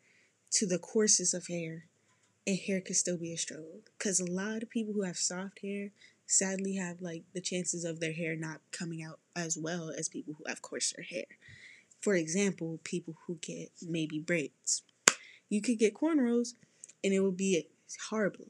to 0.52 0.66
the 0.66 0.78
coarsest 0.78 1.32
of 1.34 1.46
hair, 1.46 1.84
and 2.46 2.58
hair 2.58 2.80
can 2.80 2.94
still 2.94 3.16
be 3.16 3.32
a 3.32 3.38
struggle. 3.38 3.80
Because 3.98 4.20
a 4.20 4.30
lot 4.30 4.62
of 4.62 4.70
people 4.70 4.94
who 4.94 5.02
have 5.02 5.16
soft 5.16 5.60
hair 5.62 5.90
sadly 6.26 6.76
have 6.76 7.00
like 7.00 7.24
the 7.34 7.40
chances 7.40 7.84
of 7.84 8.00
their 8.00 8.12
hair 8.12 8.36
not 8.36 8.60
coming 8.72 9.02
out 9.02 9.18
as 9.34 9.58
well 9.58 9.90
as 9.96 10.08
people 10.08 10.34
who 10.38 10.44
have 10.48 10.62
coarser 10.62 11.02
hair. 11.02 11.24
For 12.00 12.14
example, 12.14 12.80
people 12.84 13.14
who 13.26 13.38
get 13.40 13.70
maybe 13.82 14.18
braids. 14.18 14.82
You 15.48 15.60
could 15.60 15.78
get 15.78 15.94
cornrows 15.94 16.54
and 17.04 17.12
it 17.12 17.20
would 17.20 17.36
be 17.36 17.66
horrible. 18.08 18.46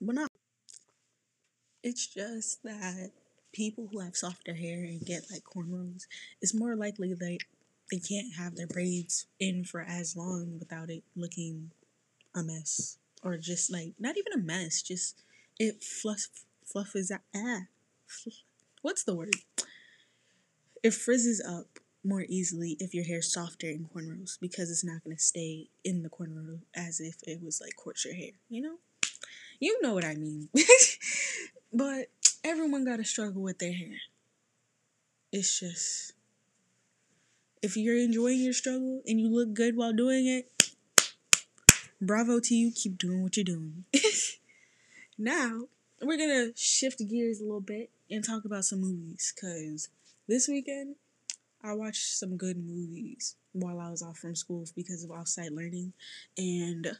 But 0.00 0.16
not 0.16 0.31
It's 1.82 2.06
just 2.06 2.62
that 2.62 3.10
people 3.52 3.88
who 3.90 4.00
have 4.00 4.16
softer 4.16 4.54
hair 4.54 4.84
and 4.84 5.04
get 5.04 5.24
like 5.30 5.42
cornrows, 5.44 6.06
it's 6.40 6.54
more 6.54 6.76
likely 6.76 7.12
that 7.14 7.38
they 7.90 7.98
can't 7.98 8.34
have 8.36 8.56
their 8.56 8.66
braids 8.66 9.26
in 9.38 9.64
for 9.64 9.82
as 9.82 10.16
long 10.16 10.58
without 10.58 10.90
it 10.90 11.02
looking 11.14 11.72
a 12.34 12.42
mess 12.42 12.98
or 13.22 13.36
just 13.36 13.70
like 13.72 13.94
not 13.98 14.16
even 14.16 14.32
a 14.32 14.42
mess, 14.42 14.82
just 14.82 15.22
it 15.58 15.82
fluff 15.82 16.28
fluff 16.64 16.94
is 16.94 17.12
ah 17.34 17.60
what's 18.82 19.04
the 19.04 19.14
word? 19.14 19.36
It 20.82 20.94
frizzes 20.94 21.40
up 21.40 21.78
more 22.04 22.24
easily 22.28 22.76
if 22.80 22.94
your 22.94 23.04
hair's 23.04 23.32
softer 23.32 23.68
in 23.68 23.88
cornrows 23.94 24.38
because 24.40 24.70
it's 24.70 24.84
not 24.84 25.04
gonna 25.04 25.18
stay 25.18 25.68
in 25.84 26.02
the 26.02 26.10
cornrow 26.10 26.60
as 26.74 27.00
if 27.00 27.16
it 27.24 27.42
was 27.42 27.60
like 27.60 27.76
coarser 27.76 28.12
hair, 28.14 28.32
you 28.48 28.62
know? 28.62 28.76
You 29.60 29.80
know 29.80 29.94
what 29.94 30.04
I 30.04 30.14
mean. 30.14 30.48
but 31.72 32.08
everyone 32.44 32.84
gotta 32.84 33.04
struggle 33.04 33.42
with 33.42 33.58
their 33.58 33.72
hair. 33.72 33.96
It's 35.32 35.60
just 35.60 36.12
if 37.62 37.76
you're 37.76 37.96
enjoying 37.96 38.40
your 38.40 38.52
struggle 38.52 39.02
and 39.06 39.20
you 39.20 39.28
look 39.28 39.54
good 39.54 39.76
while 39.76 39.92
doing 39.92 40.26
it, 40.26 40.74
bravo 42.00 42.40
to 42.40 42.54
you. 42.54 42.72
Keep 42.72 42.98
doing 42.98 43.22
what 43.22 43.36
you're 43.36 43.44
doing. 43.44 43.84
now, 45.18 45.66
we're 46.02 46.18
gonna 46.18 46.50
shift 46.56 46.98
gears 47.08 47.40
a 47.40 47.44
little 47.44 47.60
bit 47.60 47.90
and 48.10 48.24
talk 48.24 48.44
about 48.44 48.64
some 48.64 48.80
movies 48.80 49.32
because 49.34 49.88
this 50.28 50.48
weekend 50.48 50.96
I 51.62 51.74
watched 51.74 52.18
some 52.18 52.36
good 52.36 52.56
movies 52.56 53.36
while 53.52 53.78
I 53.78 53.90
was 53.90 54.02
off 54.02 54.18
from 54.18 54.34
school 54.34 54.64
because 54.74 55.04
of 55.04 55.10
offsite 55.10 55.54
learning. 55.54 55.92
And 56.36 56.98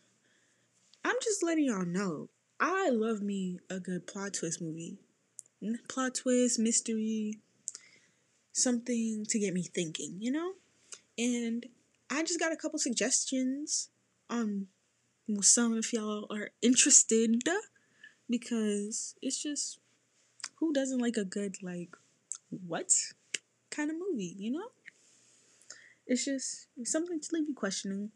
I'm 1.05 1.17
just 1.21 1.43
letting 1.43 1.65
y'all 1.65 1.85
know 1.85 2.29
I 2.63 2.91
love 2.91 3.23
me 3.23 3.59
a 3.69 3.81
good 3.81 4.07
plot 4.07 4.35
twist 4.35 4.63
movie. 4.63 4.97
Plot 5.89 6.15
twist, 6.15 6.61
mystery, 6.61 7.41
something 8.53 9.27
to 9.29 9.39
get 9.41 9.53
me 9.53 9.65
thinking, 9.65 10.17
you 10.21 10.31
know? 10.31 10.53
And 11.19 11.67
I 12.09 12.23
just 12.23 12.39
got 12.39 12.53
a 12.53 12.57
couple 12.57 12.79
suggestions 12.79 13.89
on 14.31 14.69
some 15.41 15.77
if 15.77 15.93
y'all 15.93 16.29
are 16.31 16.51
interested 16.63 17.43
because 18.31 19.17
it's 19.21 19.43
just 19.43 19.81
who 20.61 20.73
doesn't 20.73 21.01
like 21.01 21.17
a 21.17 21.25
good 21.25 21.57
like 21.65 21.97
what 22.69 22.93
kind 23.71 23.91
of 23.91 23.97
movie, 23.99 24.37
you 24.39 24.53
know? 24.53 24.69
It's 26.07 26.25
just 26.25 26.69
something 26.85 27.19
to 27.19 27.29
leave 27.33 27.49
you 27.49 27.55
questioning. 27.55 28.13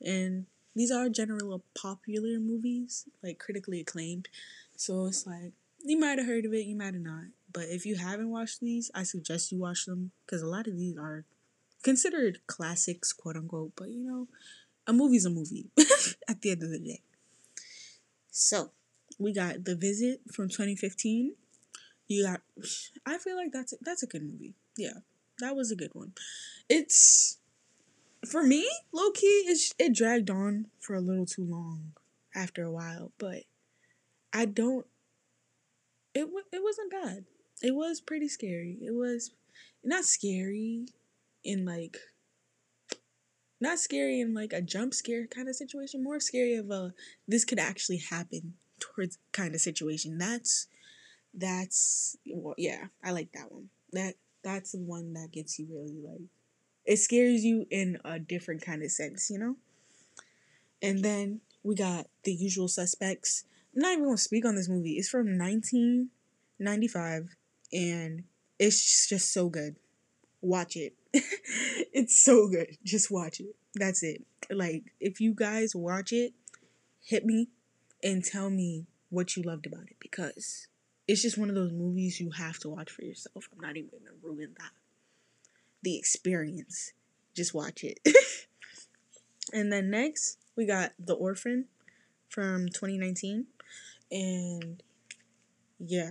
And 0.00 0.46
these 0.74 0.90
are 0.90 1.08
general 1.08 1.62
popular 1.74 2.38
movies, 2.38 3.08
like 3.22 3.38
critically 3.38 3.80
acclaimed. 3.80 4.28
So 4.76 5.06
it's 5.06 5.26
like 5.26 5.52
you 5.84 5.98
might 5.98 6.18
have 6.18 6.26
heard 6.26 6.44
of 6.44 6.52
it, 6.52 6.66
you 6.66 6.76
might 6.76 6.94
have 6.94 7.02
not. 7.02 7.24
But 7.52 7.64
if 7.68 7.86
you 7.86 7.96
haven't 7.96 8.30
watched 8.30 8.60
these, 8.60 8.90
I 8.94 9.02
suggest 9.02 9.52
you 9.52 9.58
watch 9.58 9.86
them 9.86 10.12
because 10.24 10.42
a 10.42 10.46
lot 10.46 10.66
of 10.66 10.76
these 10.76 10.96
are 10.96 11.24
considered 11.82 12.40
classics, 12.46 13.12
quote 13.12 13.36
unquote. 13.36 13.72
But 13.76 13.88
you 13.90 14.04
know, 14.04 14.28
a 14.86 14.92
movie's 14.92 15.26
a 15.26 15.30
movie 15.30 15.70
at 16.28 16.42
the 16.42 16.50
end 16.50 16.62
of 16.62 16.70
the 16.70 16.78
day. 16.78 17.00
So 18.30 18.70
we 19.18 19.32
got 19.32 19.64
The 19.64 19.74
Visit 19.74 20.20
from 20.32 20.48
2015. 20.48 21.34
You 22.06 22.24
got, 22.24 22.40
I 23.04 23.18
feel 23.18 23.36
like 23.36 23.52
that's 23.52 23.74
that's 23.82 24.02
a 24.02 24.06
good 24.06 24.22
movie. 24.22 24.54
Yeah, 24.76 25.00
that 25.40 25.56
was 25.56 25.70
a 25.70 25.76
good 25.76 25.90
one. 25.92 26.12
It's 26.68 27.38
for 28.26 28.42
me, 28.42 28.68
low 28.92 29.10
key, 29.10 29.44
it 29.46 29.58
it 29.78 29.94
dragged 29.94 30.30
on 30.30 30.66
for 30.80 30.94
a 30.94 31.00
little 31.00 31.26
too 31.26 31.44
long 31.44 31.92
after 32.34 32.64
a 32.64 32.72
while, 32.72 33.12
but 33.18 33.44
I 34.32 34.44
don't. 34.44 34.86
It 36.14 36.28
it 36.52 36.62
wasn't 36.62 36.90
bad. 36.90 37.24
It 37.62 37.74
was 37.74 38.00
pretty 38.00 38.28
scary. 38.28 38.78
It 38.80 38.94
was 38.94 39.32
not 39.84 40.04
scary 40.04 40.86
in 41.44 41.64
like 41.64 41.96
not 43.60 43.78
scary 43.78 44.20
in 44.20 44.34
like 44.34 44.52
a 44.52 44.62
jump 44.62 44.94
scare 44.94 45.26
kind 45.26 45.48
of 45.48 45.56
situation, 45.56 46.02
more 46.02 46.20
scary 46.20 46.54
of 46.54 46.70
a 46.70 46.92
this 47.26 47.44
could 47.44 47.58
actually 47.58 47.98
happen 47.98 48.54
towards 48.80 49.18
kind 49.32 49.54
of 49.54 49.60
situation. 49.60 50.18
That's 50.18 50.66
that's 51.34 52.16
well, 52.26 52.54
yeah, 52.58 52.86
I 53.02 53.12
like 53.12 53.32
that 53.32 53.52
one. 53.52 53.70
That 53.92 54.14
that's 54.42 54.72
the 54.72 54.78
one 54.78 55.12
that 55.14 55.32
gets 55.32 55.58
you 55.58 55.66
really 55.70 55.98
like 56.02 56.28
it 56.88 56.96
scares 56.96 57.44
you 57.44 57.66
in 57.70 57.98
a 58.02 58.18
different 58.18 58.62
kind 58.62 58.82
of 58.82 58.90
sense, 58.90 59.28
you 59.28 59.38
know? 59.38 59.56
And 60.80 61.04
then 61.04 61.42
we 61.62 61.74
got 61.74 62.06
The 62.24 62.32
Usual 62.32 62.66
Suspects. 62.66 63.44
I'm 63.76 63.82
not 63.82 63.92
even 63.92 64.04
gonna 64.06 64.16
speak 64.16 64.46
on 64.46 64.54
this 64.54 64.70
movie. 64.70 64.92
It's 64.92 65.10
from 65.10 65.38
1995 65.38 67.36
and 67.74 68.24
it's 68.58 69.06
just 69.06 69.34
so 69.34 69.50
good. 69.50 69.76
Watch 70.40 70.76
it. 70.76 70.94
it's 71.12 72.18
so 72.18 72.48
good. 72.48 72.78
Just 72.84 73.10
watch 73.10 73.40
it. 73.40 73.54
That's 73.74 74.02
it. 74.02 74.24
Like, 74.50 74.84
if 74.98 75.20
you 75.20 75.34
guys 75.34 75.76
watch 75.76 76.10
it, 76.10 76.32
hit 77.02 77.26
me 77.26 77.48
and 78.02 78.24
tell 78.24 78.48
me 78.48 78.86
what 79.10 79.36
you 79.36 79.42
loved 79.42 79.66
about 79.66 79.88
it 79.90 79.96
because 80.00 80.68
it's 81.06 81.20
just 81.20 81.36
one 81.36 81.50
of 81.50 81.54
those 81.54 81.72
movies 81.72 82.18
you 82.18 82.30
have 82.30 82.58
to 82.60 82.70
watch 82.70 82.90
for 82.90 83.04
yourself. 83.04 83.46
I'm 83.52 83.60
not 83.60 83.76
even 83.76 83.90
gonna 83.90 84.16
ruin 84.22 84.54
that. 84.58 84.70
The 85.82 85.96
experience. 85.96 86.92
Just 87.34 87.54
watch 87.54 87.84
it. 87.84 88.00
and 89.52 89.72
then 89.72 89.90
next, 89.90 90.38
we 90.56 90.66
got 90.66 90.92
The 90.98 91.14
Orphan 91.14 91.66
from 92.28 92.68
2019. 92.68 93.46
And 94.10 94.82
yeah, 95.78 96.10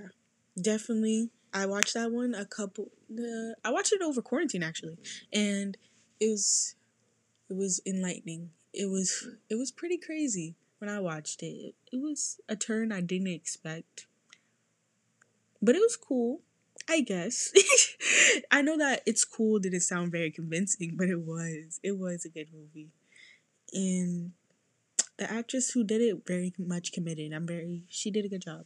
definitely 0.62 1.30
I 1.54 1.66
watched 1.66 1.94
that 1.96 2.12
one 2.12 2.36
a 2.36 2.46
couple 2.46 2.92
uh, 3.12 3.54
I 3.64 3.72
watched 3.72 3.94
it 3.94 4.02
over 4.02 4.22
quarantine 4.22 4.64
actually. 4.64 4.98
And 5.34 5.78
it 6.20 6.30
was 6.30 6.76
it 7.50 7.56
was 7.56 7.82
enlightening. 7.86 8.52
It 8.74 8.90
was 8.90 9.28
it 9.50 9.56
was 9.56 9.72
pretty 9.72 9.98
crazy 9.98 10.56
when 10.80 10.90
I 10.90 11.00
watched 11.00 11.42
it. 11.44 11.76
It 11.92 11.98
was 11.98 12.40
a 12.48 12.56
turn 12.56 12.92
I 12.92 13.02
didn't 13.02 13.28
expect 13.28 14.08
but 15.62 15.76
it 15.76 15.80
was 15.80 15.96
cool, 15.96 16.42
I 16.90 17.02
guess. 17.02 17.52
I 18.52 18.62
know 18.62 18.78
that 18.78 19.04
it's 19.06 19.26
cool 19.26 19.60
didn't 19.60 19.82
sound 19.82 20.12
very 20.12 20.32
convincing, 20.32 20.96
but 20.98 21.10
it 21.10 21.20
was. 21.20 21.80
It 21.84 21.98
was 21.98 22.24
a 22.26 22.30
good 22.30 22.48
movie. 22.54 22.92
And 23.74 24.32
the 25.18 25.32
actress 25.32 25.72
who 25.72 25.84
did 25.84 26.02
it 26.02 26.26
very 26.26 26.54
much 26.58 26.92
committed. 26.92 27.34
I'm 27.34 27.48
very 27.48 27.84
she 27.90 28.12
did 28.12 28.26
a 28.26 28.30
good 28.30 28.44
job. 28.44 28.66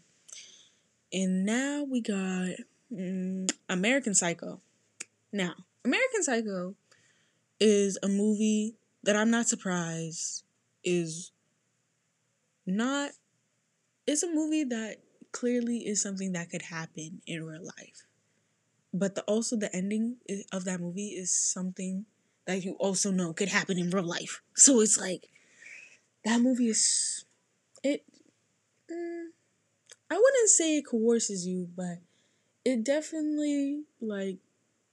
And 1.11 1.45
now 1.45 1.83
we 1.83 2.01
got 2.01 2.55
mm, 2.93 3.51
American 3.67 4.13
Psycho. 4.13 4.61
Now, 5.33 5.53
American 5.83 6.23
Psycho 6.23 6.75
is 7.59 7.97
a 8.03 8.07
movie 8.07 8.75
that 9.03 9.15
I'm 9.15 9.31
not 9.31 9.47
surprised 9.47 10.43
is 10.83 11.31
not 12.65 13.11
it's 14.07 14.23
a 14.23 14.27
movie 14.27 14.63
that 14.65 14.97
clearly 15.31 15.79
is 15.87 16.01
something 16.01 16.33
that 16.33 16.49
could 16.49 16.63
happen 16.63 17.21
in 17.25 17.43
real 17.43 17.63
life. 17.63 18.07
But 18.93 19.15
the 19.15 19.23
also 19.23 19.55
the 19.55 19.73
ending 19.75 20.17
of 20.51 20.65
that 20.65 20.81
movie 20.81 21.09
is 21.09 21.31
something 21.31 22.05
that 22.45 22.63
you 22.63 22.73
also 22.73 23.11
know 23.11 23.33
could 23.33 23.49
happen 23.49 23.77
in 23.77 23.89
real 23.89 24.03
life. 24.03 24.41
So 24.55 24.81
it's 24.81 24.99
like 24.99 25.29
that 26.25 26.41
movie 26.41 26.69
is 26.69 27.25
it. 27.83 28.03
Mm, 28.91 29.27
I 30.09 30.15
wouldn't 30.15 30.49
say 30.49 30.77
it 30.77 30.85
coerces 30.85 31.47
you, 31.47 31.69
but 31.75 31.99
it 32.65 32.83
definitely 32.83 33.83
like 34.01 34.37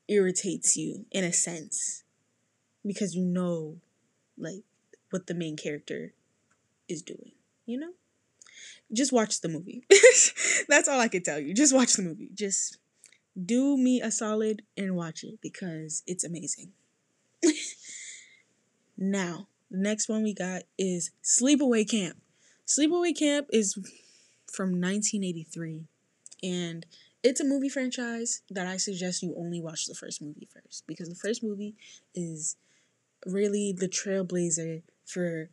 irritates 0.07 0.77
you 0.77 1.07
in 1.11 1.25
a 1.25 1.33
sense 1.33 2.05
because 2.87 3.15
you 3.15 3.25
know 3.25 3.79
like 4.39 4.63
what 5.11 5.27
the 5.27 5.35
main 5.35 5.57
character 5.57 6.13
is 6.89 7.03
doing, 7.03 7.33
you 7.67 7.79
know? 7.79 7.93
just 8.93 9.13
watch 9.13 9.41
the 9.41 9.49
movie. 9.49 9.85
That's 10.69 10.89
all 10.89 11.01
I 11.01 11.09
can 11.09 11.23
tell 11.23 11.39
you. 11.39 11.55
Just 11.55 11.75
watch 11.75 11.95
the 11.95 12.03
movie. 12.03 12.31
Just 12.35 12.79
do 13.45 13.77
me 13.77 14.01
a 14.01 14.11
solid 14.11 14.63
and 14.77 14.97
watch 14.97 15.23
it 15.25 15.41
because 15.41 16.03
it's 16.07 16.25
amazing. 16.25 16.73
now, 18.97 19.49
the 19.71 19.79
next 19.79 20.09
one 20.09 20.23
we 20.23 20.35
got 20.35 20.63
is 20.77 21.11
Sleepaway 21.23 21.89
Camp. 21.89 22.17
Sleepaway 22.67 23.17
Camp 23.17 23.47
is 23.51 23.75
from 24.51 24.81
1983 24.81 25.85
and 26.43 26.87
it's 27.23 27.41
a 27.41 27.45
movie 27.45 27.69
franchise 27.69 28.43
that 28.51 28.67
I 28.67 28.77
suggest 28.77 29.23
you 29.23 29.35
only 29.37 29.61
watch 29.61 29.87
the 29.87 29.95
first 29.95 30.23
movie 30.23 30.49
first 30.53 30.87
because 30.87 31.09
the 31.09 31.15
first 31.15 31.43
movie 31.43 31.75
is 32.15 32.57
really 33.27 33.75
the 33.77 33.89
trailblazer 33.89 34.83
for 35.05 35.51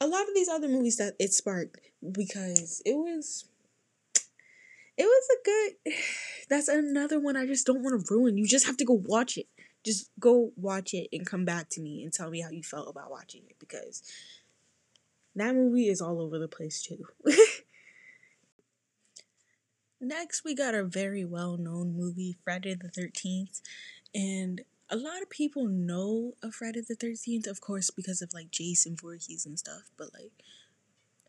a 0.00 0.06
lot 0.06 0.28
of 0.28 0.34
these 0.34 0.48
other 0.48 0.68
movies 0.68 0.96
that 0.98 1.14
it 1.18 1.32
sparked 1.32 1.78
because 2.12 2.82
it 2.84 2.94
was 2.94 3.46
it 4.96 5.04
was 5.04 5.28
a 5.30 5.44
good 5.44 5.94
that's 6.48 6.68
another 6.68 7.18
one 7.18 7.36
I 7.36 7.46
just 7.46 7.66
don't 7.66 7.82
want 7.82 8.06
to 8.06 8.14
ruin. 8.14 8.36
You 8.36 8.46
just 8.46 8.66
have 8.66 8.76
to 8.78 8.84
go 8.84 8.94
watch 9.04 9.36
it. 9.36 9.46
Just 9.84 10.10
go 10.20 10.52
watch 10.56 10.94
it 10.94 11.08
and 11.12 11.26
come 11.26 11.44
back 11.44 11.68
to 11.70 11.80
me 11.80 12.04
and 12.04 12.12
tell 12.12 12.30
me 12.30 12.40
how 12.40 12.50
you 12.50 12.62
felt 12.62 12.88
about 12.88 13.10
watching 13.10 13.42
it 13.48 13.56
because 13.58 14.02
that 15.34 15.54
movie 15.54 15.88
is 15.88 16.00
all 16.00 16.20
over 16.20 16.38
the 16.38 16.48
place 16.48 16.82
too. 16.82 17.06
next 20.02 20.44
we 20.44 20.54
got 20.54 20.74
a 20.74 20.84
very 20.84 21.24
well 21.24 21.56
known 21.56 21.94
movie, 21.96 22.36
Friday 22.44 22.74
the 22.74 22.88
13th. 22.88 23.62
And 24.14 24.62
a 24.90 24.96
lot 24.96 25.22
of 25.22 25.30
people 25.30 25.66
know 25.66 26.34
of 26.42 26.54
Friday 26.54 26.82
the 26.86 26.96
13th, 26.96 27.46
of 27.46 27.60
course, 27.60 27.90
because 27.90 28.20
of 28.20 28.34
like 28.34 28.50
Jason 28.50 28.96
Voorhees 29.00 29.46
and 29.46 29.58
stuff, 29.58 29.90
but 29.96 30.12
like 30.12 30.32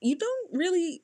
you 0.04 0.18
don't 0.18 0.50
really 0.52 1.02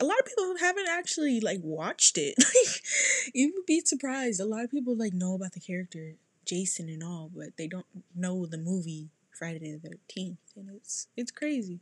a 0.00 0.04
lot 0.04 0.18
of 0.18 0.26
people 0.26 0.54
haven't 0.60 0.88
actually 0.88 1.40
like 1.40 1.60
watched 1.62 2.18
it. 2.18 2.34
Like 2.54 3.34
you 3.34 3.52
would 3.54 3.66
be 3.66 3.80
surprised. 3.84 4.40
A 4.40 4.44
lot 4.44 4.64
of 4.64 4.70
people 4.70 4.96
like 4.96 5.14
know 5.14 5.34
about 5.34 5.52
the 5.52 5.60
character 5.60 6.14
Jason 6.44 6.88
and 6.88 7.02
all, 7.02 7.30
but 7.34 7.56
they 7.56 7.66
don't 7.66 7.86
know 8.14 8.46
the 8.46 8.58
movie 8.58 9.08
Friday 9.30 9.78
the 9.82 9.88
13th. 9.88 10.36
And 10.56 10.68
it's 10.74 11.08
it's 11.16 11.30
crazy. 11.30 11.80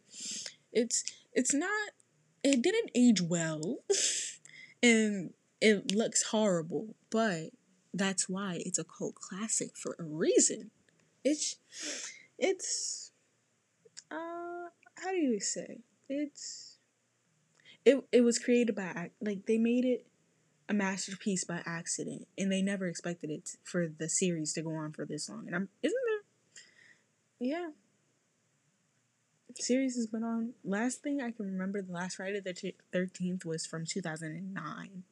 It's 0.72 1.04
it's 1.32 1.52
not 1.52 1.90
it 2.44 2.62
didn't 2.62 2.90
age 2.94 3.20
well. 3.20 3.78
and 4.82 5.32
it 5.60 5.94
looks 5.94 6.24
horrible, 6.24 6.94
but 7.10 7.50
that's 7.92 8.28
why 8.28 8.62
it's 8.64 8.78
a 8.78 8.84
cult 8.84 9.16
classic 9.16 9.76
for 9.76 9.96
a 9.98 10.04
reason. 10.04 10.70
It's 11.24 11.56
it's 12.38 13.10
uh 14.10 14.68
how 15.02 15.10
do 15.10 15.16
you 15.16 15.40
say? 15.40 15.80
It's 16.10 16.76
it 17.84 18.04
it 18.12 18.20
was 18.20 18.38
created 18.38 18.74
by 18.74 19.10
like 19.20 19.46
they 19.46 19.58
made 19.58 19.84
it 19.84 20.06
a 20.68 20.74
masterpiece 20.74 21.44
by 21.44 21.62
accident 21.64 22.28
and 22.38 22.52
they 22.52 22.62
never 22.62 22.86
expected 22.86 23.30
it 23.30 23.56
for 23.64 23.88
the 23.88 24.08
series 24.08 24.52
to 24.52 24.62
go 24.62 24.74
on 24.74 24.92
for 24.92 25.04
this 25.04 25.28
long. 25.28 25.46
And 25.46 25.56
I'm 25.56 25.68
isn't 25.82 25.98
there 26.06 26.20
yeah. 27.40 27.70
Series 29.54 29.96
has 29.96 30.06
been 30.06 30.22
on. 30.22 30.52
Last 30.62 31.02
thing 31.02 31.20
I 31.20 31.32
can 31.32 31.46
remember, 31.46 31.82
the 31.82 31.92
last 31.92 32.16
Friday 32.16 32.38
the 32.38 32.74
Thirteenth 32.92 33.44
was 33.44 33.66
from 33.66 33.84
two 33.84 34.00
thousand 34.00 34.32
and 34.36 34.54
nine, 34.54 35.02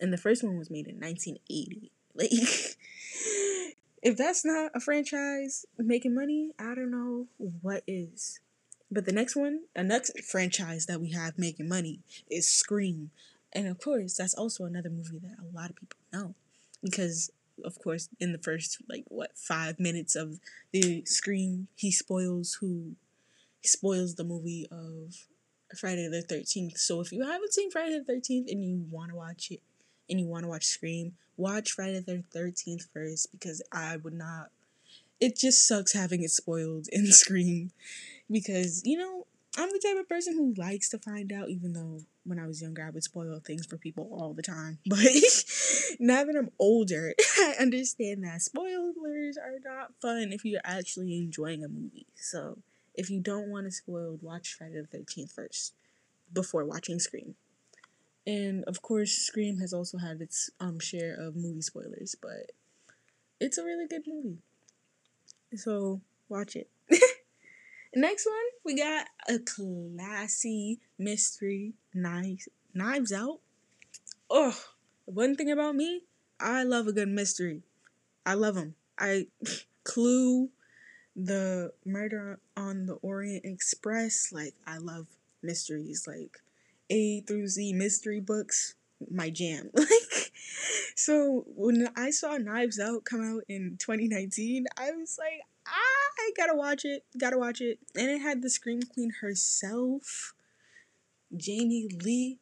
and 0.00 0.12
the 0.12 0.18
first 0.18 0.42
one 0.42 0.58
was 0.58 0.70
made 0.70 0.88
in 0.88 0.98
nineteen 0.98 1.38
eighty. 1.48 1.92
Like, 2.16 2.30
if 2.30 4.16
that's 4.16 4.44
not 4.44 4.70
a 4.72 4.78
franchise 4.78 5.66
making 5.76 6.14
money, 6.14 6.52
I 6.60 6.76
don't 6.76 6.92
know 6.92 7.26
what 7.60 7.82
is. 7.88 8.38
But 8.90 9.06
the 9.06 9.12
next 9.12 9.34
one, 9.34 9.62
the 9.74 9.82
next 9.82 10.18
franchise 10.24 10.86
that 10.86 11.00
we 11.00 11.10
have 11.12 11.38
making 11.38 11.68
money 11.68 12.00
is 12.30 12.48
Scream. 12.48 13.10
And 13.52 13.66
of 13.66 13.78
course, 13.78 14.16
that's 14.16 14.34
also 14.34 14.64
another 14.64 14.90
movie 14.90 15.18
that 15.18 15.36
a 15.38 15.56
lot 15.56 15.70
of 15.70 15.76
people 15.76 15.98
know. 16.12 16.34
Because, 16.82 17.30
of 17.64 17.78
course, 17.78 18.08
in 18.20 18.32
the 18.32 18.38
first, 18.38 18.78
like, 18.88 19.04
what, 19.08 19.36
five 19.36 19.80
minutes 19.80 20.14
of 20.14 20.38
the 20.72 21.04
Scream, 21.06 21.68
he 21.74 21.90
spoils 21.90 22.58
who, 22.60 22.96
he 23.60 23.68
spoils 23.68 24.14
the 24.14 24.24
movie 24.24 24.66
of 24.70 25.14
Friday 25.76 26.08
the 26.08 26.22
13th. 26.22 26.78
So 26.78 27.00
if 27.00 27.10
you 27.10 27.24
haven't 27.24 27.52
seen 27.52 27.70
Friday 27.70 27.98
the 27.98 28.12
13th 28.12 28.50
and 28.50 28.64
you 28.64 28.84
want 28.90 29.10
to 29.10 29.16
watch 29.16 29.50
it, 29.50 29.60
and 30.08 30.20
you 30.20 30.26
want 30.26 30.44
to 30.44 30.48
watch 30.48 30.66
Scream, 30.66 31.14
watch 31.36 31.72
Friday 31.72 32.00
the 32.00 32.22
13th 32.34 32.88
first 32.92 33.32
because 33.32 33.62
I 33.72 33.96
would 33.96 34.14
not. 34.14 34.50
It 35.24 35.38
just 35.38 35.66
sucks 35.66 35.94
having 35.94 36.22
it 36.22 36.32
spoiled 36.32 36.86
in 36.92 37.06
Scream 37.06 37.70
because, 38.30 38.82
you 38.84 38.98
know, 38.98 39.26
I'm 39.56 39.70
the 39.70 39.78
type 39.82 39.96
of 39.98 40.06
person 40.06 40.34
who 40.34 40.52
likes 40.60 40.90
to 40.90 40.98
find 40.98 41.32
out, 41.32 41.48
even 41.48 41.72
though 41.72 42.02
when 42.24 42.38
I 42.38 42.46
was 42.46 42.60
younger 42.60 42.84
I 42.84 42.90
would 42.90 43.04
spoil 43.04 43.40
things 43.40 43.64
for 43.64 43.78
people 43.78 44.06
all 44.12 44.34
the 44.34 44.42
time. 44.42 44.80
But 44.86 44.98
now 45.98 46.24
that 46.24 46.36
I'm 46.36 46.50
older, 46.58 47.14
I 47.38 47.54
understand 47.58 48.22
that 48.24 48.42
spoilers 48.42 49.38
are 49.38 49.58
not 49.64 49.92
fun 50.02 50.30
if 50.30 50.44
you're 50.44 50.60
actually 50.62 51.16
enjoying 51.16 51.64
a 51.64 51.68
movie. 51.68 52.06
So 52.16 52.58
if 52.94 53.08
you 53.08 53.20
don't 53.20 53.48
want 53.48 53.64
to 53.64 53.72
spoil, 53.72 54.18
watch 54.20 54.52
Friday 54.52 54.82
the 54.82 54.98
13th 54.98 55.32
first 55.32 55.72
before 56.34 56.66
watching 56.66 56.98
Scream. 56.98 57.34
And 58.26 58.62
of 58.64 58.82
course, 58.82 59.12
Scream 59.12 59.56
has 59.60 59.72
also 59.72 59.96
had 59.96 60.20
its 60.20 60.50
um 60.60 60.80
share 60.80 61.14
of 61.14 61.34
movie 61.34 61.62
spoilers, 61.62 62.14
but 62.20 62.52
it's 63.40 63.56
a 63.56 63.64
really 63.64 63.86
good 63.86 64.02
movie. 64.06 64.42
So 65.56 66.00
watch 66.28 66.56
it. 66.56 66.68
Next 67.94 68.26
one, 68.26 68.34
we 68.64 68.76
got 68.76 69.06
a 69.28 69.38
classy 69.38 70.80
mystery 70.98 71.74
knives 71.92 72.48
knives 72.74 73.12
out. 73.12 73.40
Oh, 74.30 74.56
one 75.04 75.36
thing 75.36 75.50
about 75.50 75.76
me, 75.76 76.02
I 76.40 76.64
love 76.64 76.88
a 76.88 76.92
good 76.92 77.08
mystery. 77.08 77.62
I 78.26 78.34
love 78.34 78.56
them. 78.56 78.74
I 78.98 79.28
Clue, 79.84 80.50
the 81.16 81.72
Murder 81.84 82.40
on 82.56 82.86
the 82.86 82.94
Orient 82.94 83.44
Express. 83.44 84.32
Like 84.32 84.54
I 84.66 84.78
love 84.78 85.06
mysteries. 85.42 86.06
Like 86.06 86.40
a 86.90 87.20
through 87.22 87.48
Z 87.48 87.72
mystery 87.74 88.20
books 88.20 88.74
my 89.10 89.30
jam. 89.30 89.70
Like, 89.76 89.88
so 90.94 91.44
when 91.48 91.88
I 91.96 92.10
saw 92.10 92.36
Knives 92.36 92.78
Out 92.78 93.04
come 93.04 93.22
out 93.22 93.44
in 93.48 93.76
2019, 93.78 94.66
I 94.76 94.92
was 94.92 95.18
like, 95.18 95.40
I 95.66 96.30
gotta 96.36 96.54
watch 96.54 96.84
it, 96.84 97.04
gotta 97.18 97.38
watch 97.38 97.60
it. 97.60 97.78
And 97.96 98.10
it 98.10 98.20
had 98.20 98.42
the 98.42 98.50
Scream 98.50 98.82
Queen 98.82 99.12
herself, 99.20 100.34
Jamie 101.36 101.88
Lee. 102.02 102.38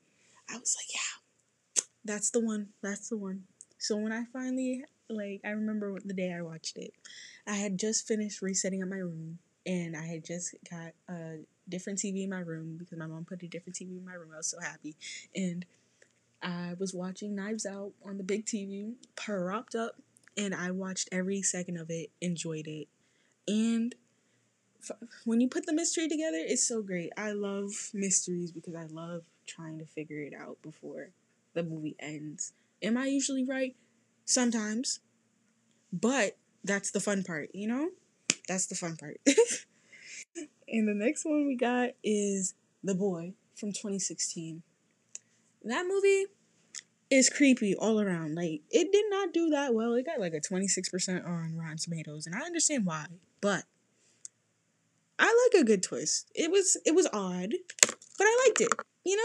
I 0.50 0.58
was 0.58 0.76
like, 0.78 0.94
yeah, 0.94 1.82
that's 2.04 2.30
the 2.30 2.40
one, 2.40 2.68
that's 2.82 3.08
the 3.08 3.16
one. 3.16 3.44
So 3.78 3.96
when 3.96 4.12
I 4.12 4.24
finally, 4.32 4.84
like, 5.08 5.40
I 5.44 5.50
remember 5.50 5.98
the 6.04 6.14
day 6.14 6.32
I 6.32 6.42
watched 6.42 6.76
it, 6.76 6.92
I 7.46 7.54
had 7.54 7.78
just 7.78 8.06
finished 8.06 8.42
resetting 8.42 8.82
up 8.82 8.88
my 8.88 8.96
room 8.96 9.38
and 9.66 9.96
I 9.96 10.06
had 10.06 10.24
just 10.24 10.54
got 10.70 10.92
a 11.08 11.38
different 11.68 11.98
TV 11.98 12.24
in 12.24 12.30
my 12.30 12.40
room 12.40 12.76
because 12.78 12.98
my 12.98 13.06
mom 13.06 13.24
put 13.24 13.42
a 13.42 13.48
different 13.48 13.76
TV 13.76 13.98
in 13.98 14.04
my 14.04 14.14
room. 14.14 14.30
I 14.34 14.38
was 14.38 14.48
so 14.48 14.60
happy. 14.60 14.94
And 15.34 15.64
I 16.42 16.74
was 16.78 16.92
watching 16.94 17.34
Knives 17.34 17.66
Out 17.66 17.92
on 18.04 18.18
the 18.18 18.24
big 18.24 18.46
TV, 18.46 18.94
propped 19.16 19.74
up, 19.74 19.96
and 20.36 20.54
I 20.54 20.70
watched 20.70 21.08
every 21.12 21.42
second 21.42 21.76
of 21.76 21.90
it, 21.90 22.10
enjoyed 22.20 22.66
it. 22.66 22.88
And 23.46 23.94
f- 24.82 24.96
when 25.24 25.40
you 25.40 25.48
put 25.48 25.66
the 25.66 25.72
mystery 25.72 26.08
together, 26.08 26.38
it's 26.38 26.66
so 26.66 26.82
great. 26.82 27.12
I 27.16 27.32
love 27.32 27.90
mysteries 27.94 28.50
because 28.50 28.74
I 28.74 28.86
love 28.86 29.22
trying 29.46 29.78
to 29.78 29.86
figure 29.86 30.20
it 30.20 30.32
out 30.34 30.58
before 30.62 31.10
the 31.54 31.62
movie 31.62 31.96
ends. 32.00 32.52
Am 32.82 32.96
I 32.96 33.06
usually 33.06 33.44
right? 33.44 33.76
Sometimes. 34.24 35.00
But 35.92 36.36
that's 36.64 36.90
the 36.90 37.00
fun 37.00 37.22
part, 37.22 37.50
you 37.54 37.68
know? 37.68 37.90
That's 38.48 38.66
the 38.66 38.74
fun 38.74 38.96
part. 38.96 39.20
and 40.68 40.88
the 40.88 40.94
next 40.94 41.24
one 41.24 41.46
we 41.46 41.56
got 41.56 41.90
is 42.02 42.54
The 42.82 42.94
Boy 42.94 43.34
from 43.54 43.72
2016. 43.72 44.62
That 45.64 45.86
movie 45.86 46.26
is 47.10 47.28
creepy 47.28 47.74
all 47.74 48.00
around. 48.00 48.34
Like, 48.34 48.62
it 48.70 48.90
did 48.90 49.04
not 49.10 49.32
do 49.32 49.50
that 49.50 49.74
well. 49.74 49.94
It 49.94 50.06
got 50.06 50.20
like 50.20 50.34
a 50.34 50.40
26% 50.40 51.26
on 51.26 51.56
Rotten 51.56 51.76
Tomatoes, 51.76 52.26
and 52.26 52.34
I 52.34 52.40
understand 52.40 52.86
why. 52.86 53.06
But 53.40 53.64
I 55.18 55.48
like 55.52 55.62
a 55.62 55.64
good 55.64 55.82
twist. 55.82 56.30
It 56.34 56.50
was 56.50 56.76
it 56.84 56.94
was 56.94 57.06
odd, 57.12 57.54
but 57.80 58.24
I 58.26 58.44
liked 58.46 58.60
it. 58.60 58.72
You 59.04 59.16
know? 59.16 59.22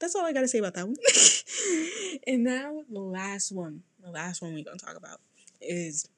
That's 0.00 0.14
all 0.14 0.24
I 0.24 0.32
gotta 0.32 0.48
say 0.48 0.58
about 0.58 0.74
that 0.74 0.86
one. 0.86 0.96
and 2.26 2.44
now 2.44 2.82
the 2.90 3.00
last 3.00 3.52
one. 3.52 3.82
The 4.02 4.10
last 4.10 4.42
one 4.42 4.54
we're 4.54 4.64
gonna 4.64 4.78
talk 4.78 4.96
about 4.96 5.20
is 5.60 6.08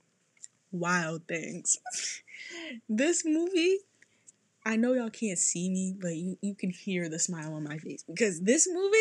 Wild 0.71 1.27
Things. 1.27 1.79
this 2.89 3.25
movie 3.25 3.79
I 4.65 4.77
know 4.77 4.93
y'all 4.93 5.11
can't 5.11 5.39
see 5.39 5.71
me, 5.71 5.97
but 5.99 6.17
you, 6.17 6.37
you 6.43 6.55
can 6.55 6.71
hear 6.71 7.09
the 7.09 7.19
smile 7.19 7.55
on 7.55 7.65
my 7.65 7.79
face 7.79 8.03
because 8.03 8.43
this 8.43 8.69
movie 8.71 8.97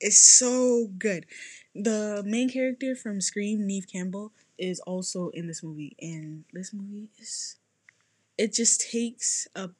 is 0.00 0.22
so 0.22 0.88
good. 0.98 1.26
The 1.74 2.22
main 2.26 2.50
character 2.50 2.94
from 2.94 3.20
Scream, 3.20 3.66
Neve 3.66 3.86
Campbell, 3.90 4.32
is 4.58 4.80
also 4.80 5.30
in 5.30 5.46
this 5.46 5.62
movie, 5.62 5.96
and 6.00 6.44
this 6.52 6.72
movie 6.72 7.08
is 7.20 7.56
it 8.36 8.52
just 8.52 8.80
takes 8.80 9.48
a 9.54 9.70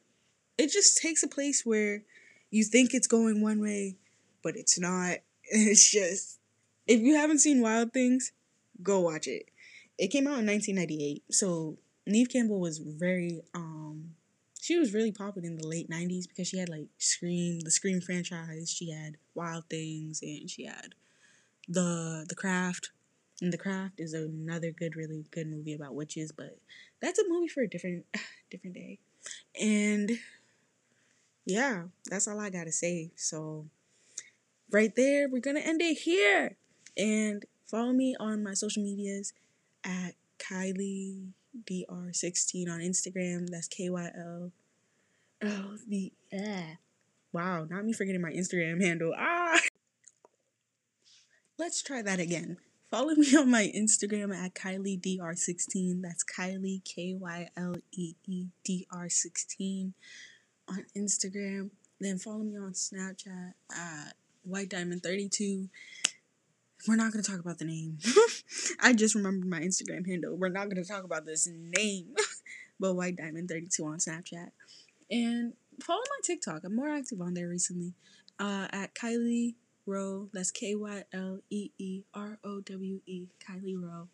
it 0.58 0.70
just 0.72 0.98
takes 0.98 1.22
a 1.22 1.28
place 1.28 1.64
where 1.64 2.02
you 2.50 2.64
think 2.64 2.94
it's 2.94 3.06
going 3.06 3.40
one 3.42 3.60
way, 3.60 3.96
but 4.42 4.56
it's 4.56 4.78
not. 4.78 5.18
It's 5.50 5.90
just 5.90 6.38
if 6.86 7.00
you 7.00 7.16
haven't 7.16 7.38
seen 7.38 7.62
Wild 7.62 7.92
Things, 7.94 8.32
go 8.82 9.00
watch 9.00 9.26
it. 9.26 9.46
It 9.98 10.08
came 10.08 10.26
out 10.26 10.40
in 10.40 10.46
1998, 10.46 11.24
so 11.30 11.78
Neve 12.06 12.28
Campbell 12.28 12.60
was 12.60 12.78
very 12.78 13.40
um 13.54 13.77
she 14.60 14.78
was 14.78 14.92
really 14.94 15.12
popular 15.12 15.46
in 15.46 15.56
the 15.56 15.66
late 15.66 15.88
90s 15.88 16.28
because 16.28 16.48
she 16.48 16.58
had 16.58 16.68
like 16.68 16.88
Scream, 16.98 17.60
the 17.60 17.70
Scream 17.70 18.00
franchise, 18.00 18.70
she 18.70 18.90
had 18.90 19.16
Wild 19.34 19.64
Things 19.70 20.20
and 20.22 20.50
she 20.50 20.64
had 20.64 20.94
the 21.68 22.24
the 22.28 22.34
Craft. 22.34 22.90
And 23.40 23.52
The 23.52 23.58
Craft 23.58 24.00
is 24.00 24.14
another 24.14 24.72
good 24.72 24.96
really 24.96 25.24
good 25.30 25.46
movie 25.46 25.74
about 25.74 25.94
witches, 25.94 26.32
but 26.32 26.58
that's 27.00 27.20
a 27.20 27.28
movie 27.28 27.46
for 27.48 27.62
a 27.62 27.68
different 27.68 28.04
different 28.50 28.74
day. 28.74 28.98
And 29.60 30.18
yeah, 31.46 31.84
that's 32.10 32.26
all 32.28 32.40
I 32.40 32.50
got 32.50 32.64
to 32.64 32.72
say. 32.72 33.10
So 33.16 33.66
right 34.70 34.94
there, 34.96 35.28
we're 35.28 35.40
going 35.40 35.56
to 35.56 35.66
end 35.66 35.80
it 35.80 35.98
here. 35.98 36.56
And 36.96 37.44
follow 37.66 37.92
me 37.92 38.16
on 38.18 38.42
my 38.42 38.54
social 38.54 38.82
medias 38.82 39.32
at 39.84 40.14
Kylee 40.38 41.28
dr16 41.64 42.68
on 42.68 42.80
Instagram. 42.80 43.48
That's 43.50 43.68
K 43.68 43.90
Y 43.90 44.10
L. 44.16 44.52
Oh, 45.42 45.76
the 45.86 46.12
eh. 46.32 46.74
Wow, 47.32 47.64
not 47.64 47.84
me 47.84 47.92
forgetting 47.92 48.22
my 48.22 48.32
Instagram 48.32 48.82
handle. 48.82 49.14
Ah. 49.16 49.60
let's 51.58 51.82
try 51.82 52.02
that 52.02 52.20
again. 52.20 52.56
Follow 52.90 53.14
me 53.14 53.36
on 53.36 53.50
my 53.50 53.70
Instagram 53.76 54.34
at 54.34 54.54
Kylee 54.54 55.00
DR16. 55.00 56.00
That's 56.02 56.24
Kylee 56.24 56.82
K 56.84 57.14
Y 57.14 57.48
L 57.56 57.76
E 57.92 58.14
E 58.26 58.46
D 58.64 58.86
R 58.90 59.08
16 59.08 59.92
on 60.68 60.86
Instagram. 60.96 61.70
Then 62.00 62.18
follow 62.18 62.38
me 62.38 62.56
on 62.56 62.72
Snapchat 62.72 63.52
at 63.76 64.14
White 64.44 64.70
Diamond 64.70 65.02
32. 65.02 65.68
We're 66.86 66.96
not 66.96 67.12
gonna 67.12 67.22
talk 67.22 67.40
about 67.40 67.58
the 67.58 67.64
name. 67.64 67.98
I 68.80 68.92
just 68.92 69.14
remembered 69.14 69.48
my 69.48 69.60
Instagram 69.60 70.06
handle. 70.06 70.36
We're 70.36 70.48
not 70.48 70.68
gonna 70.68 70.84
talk 70.84 71.04
about 71.04 71.26
this 71.26 71.48
name, 71.50 72.14
but 72.80 72.94
White 72.94 73.16
Diamond 73.16 73.48
32 73.48 73.84
on 73.84 73.98
Snapchat. 73.98 74.50
And 75.10 75.54
follow 75.82 76.00
my 76.00 76.20
TikTok. 76.22 76.62
I'm 76.64 76.76
more 76.76 76.88
active 76.88 77.20
on 77.20 77.34
there 77.34 77.48
recently. 77.48 77.94
Uh, 78.38 78.68
at 78.70 78.94
Kylee 78.94 79.54
Rowe. 79.86 80.28
That's 80.32 80.50
K 80.50 80.74
Y 80.76 81.04
L 81.12 81.40
E 81.50 81.70
E 81.78 82.02
R 82.14 82.38
O 82.44 82.60
W 82.60 83.00
E. 83.06 83.26
Kylee 83.44 83.82
Rowe. 83.82 84.08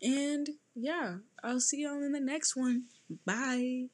And 0.00 0.48
yeah, 0.74 1.16
I'll 1.42 1.60
see 1.60 1.82
y'all 1.82 2.02
in 2.02 2.12
the 2.12 2.20
next 2.20 2.56
one. 2.56 2.84
Bye. 3.24 3.88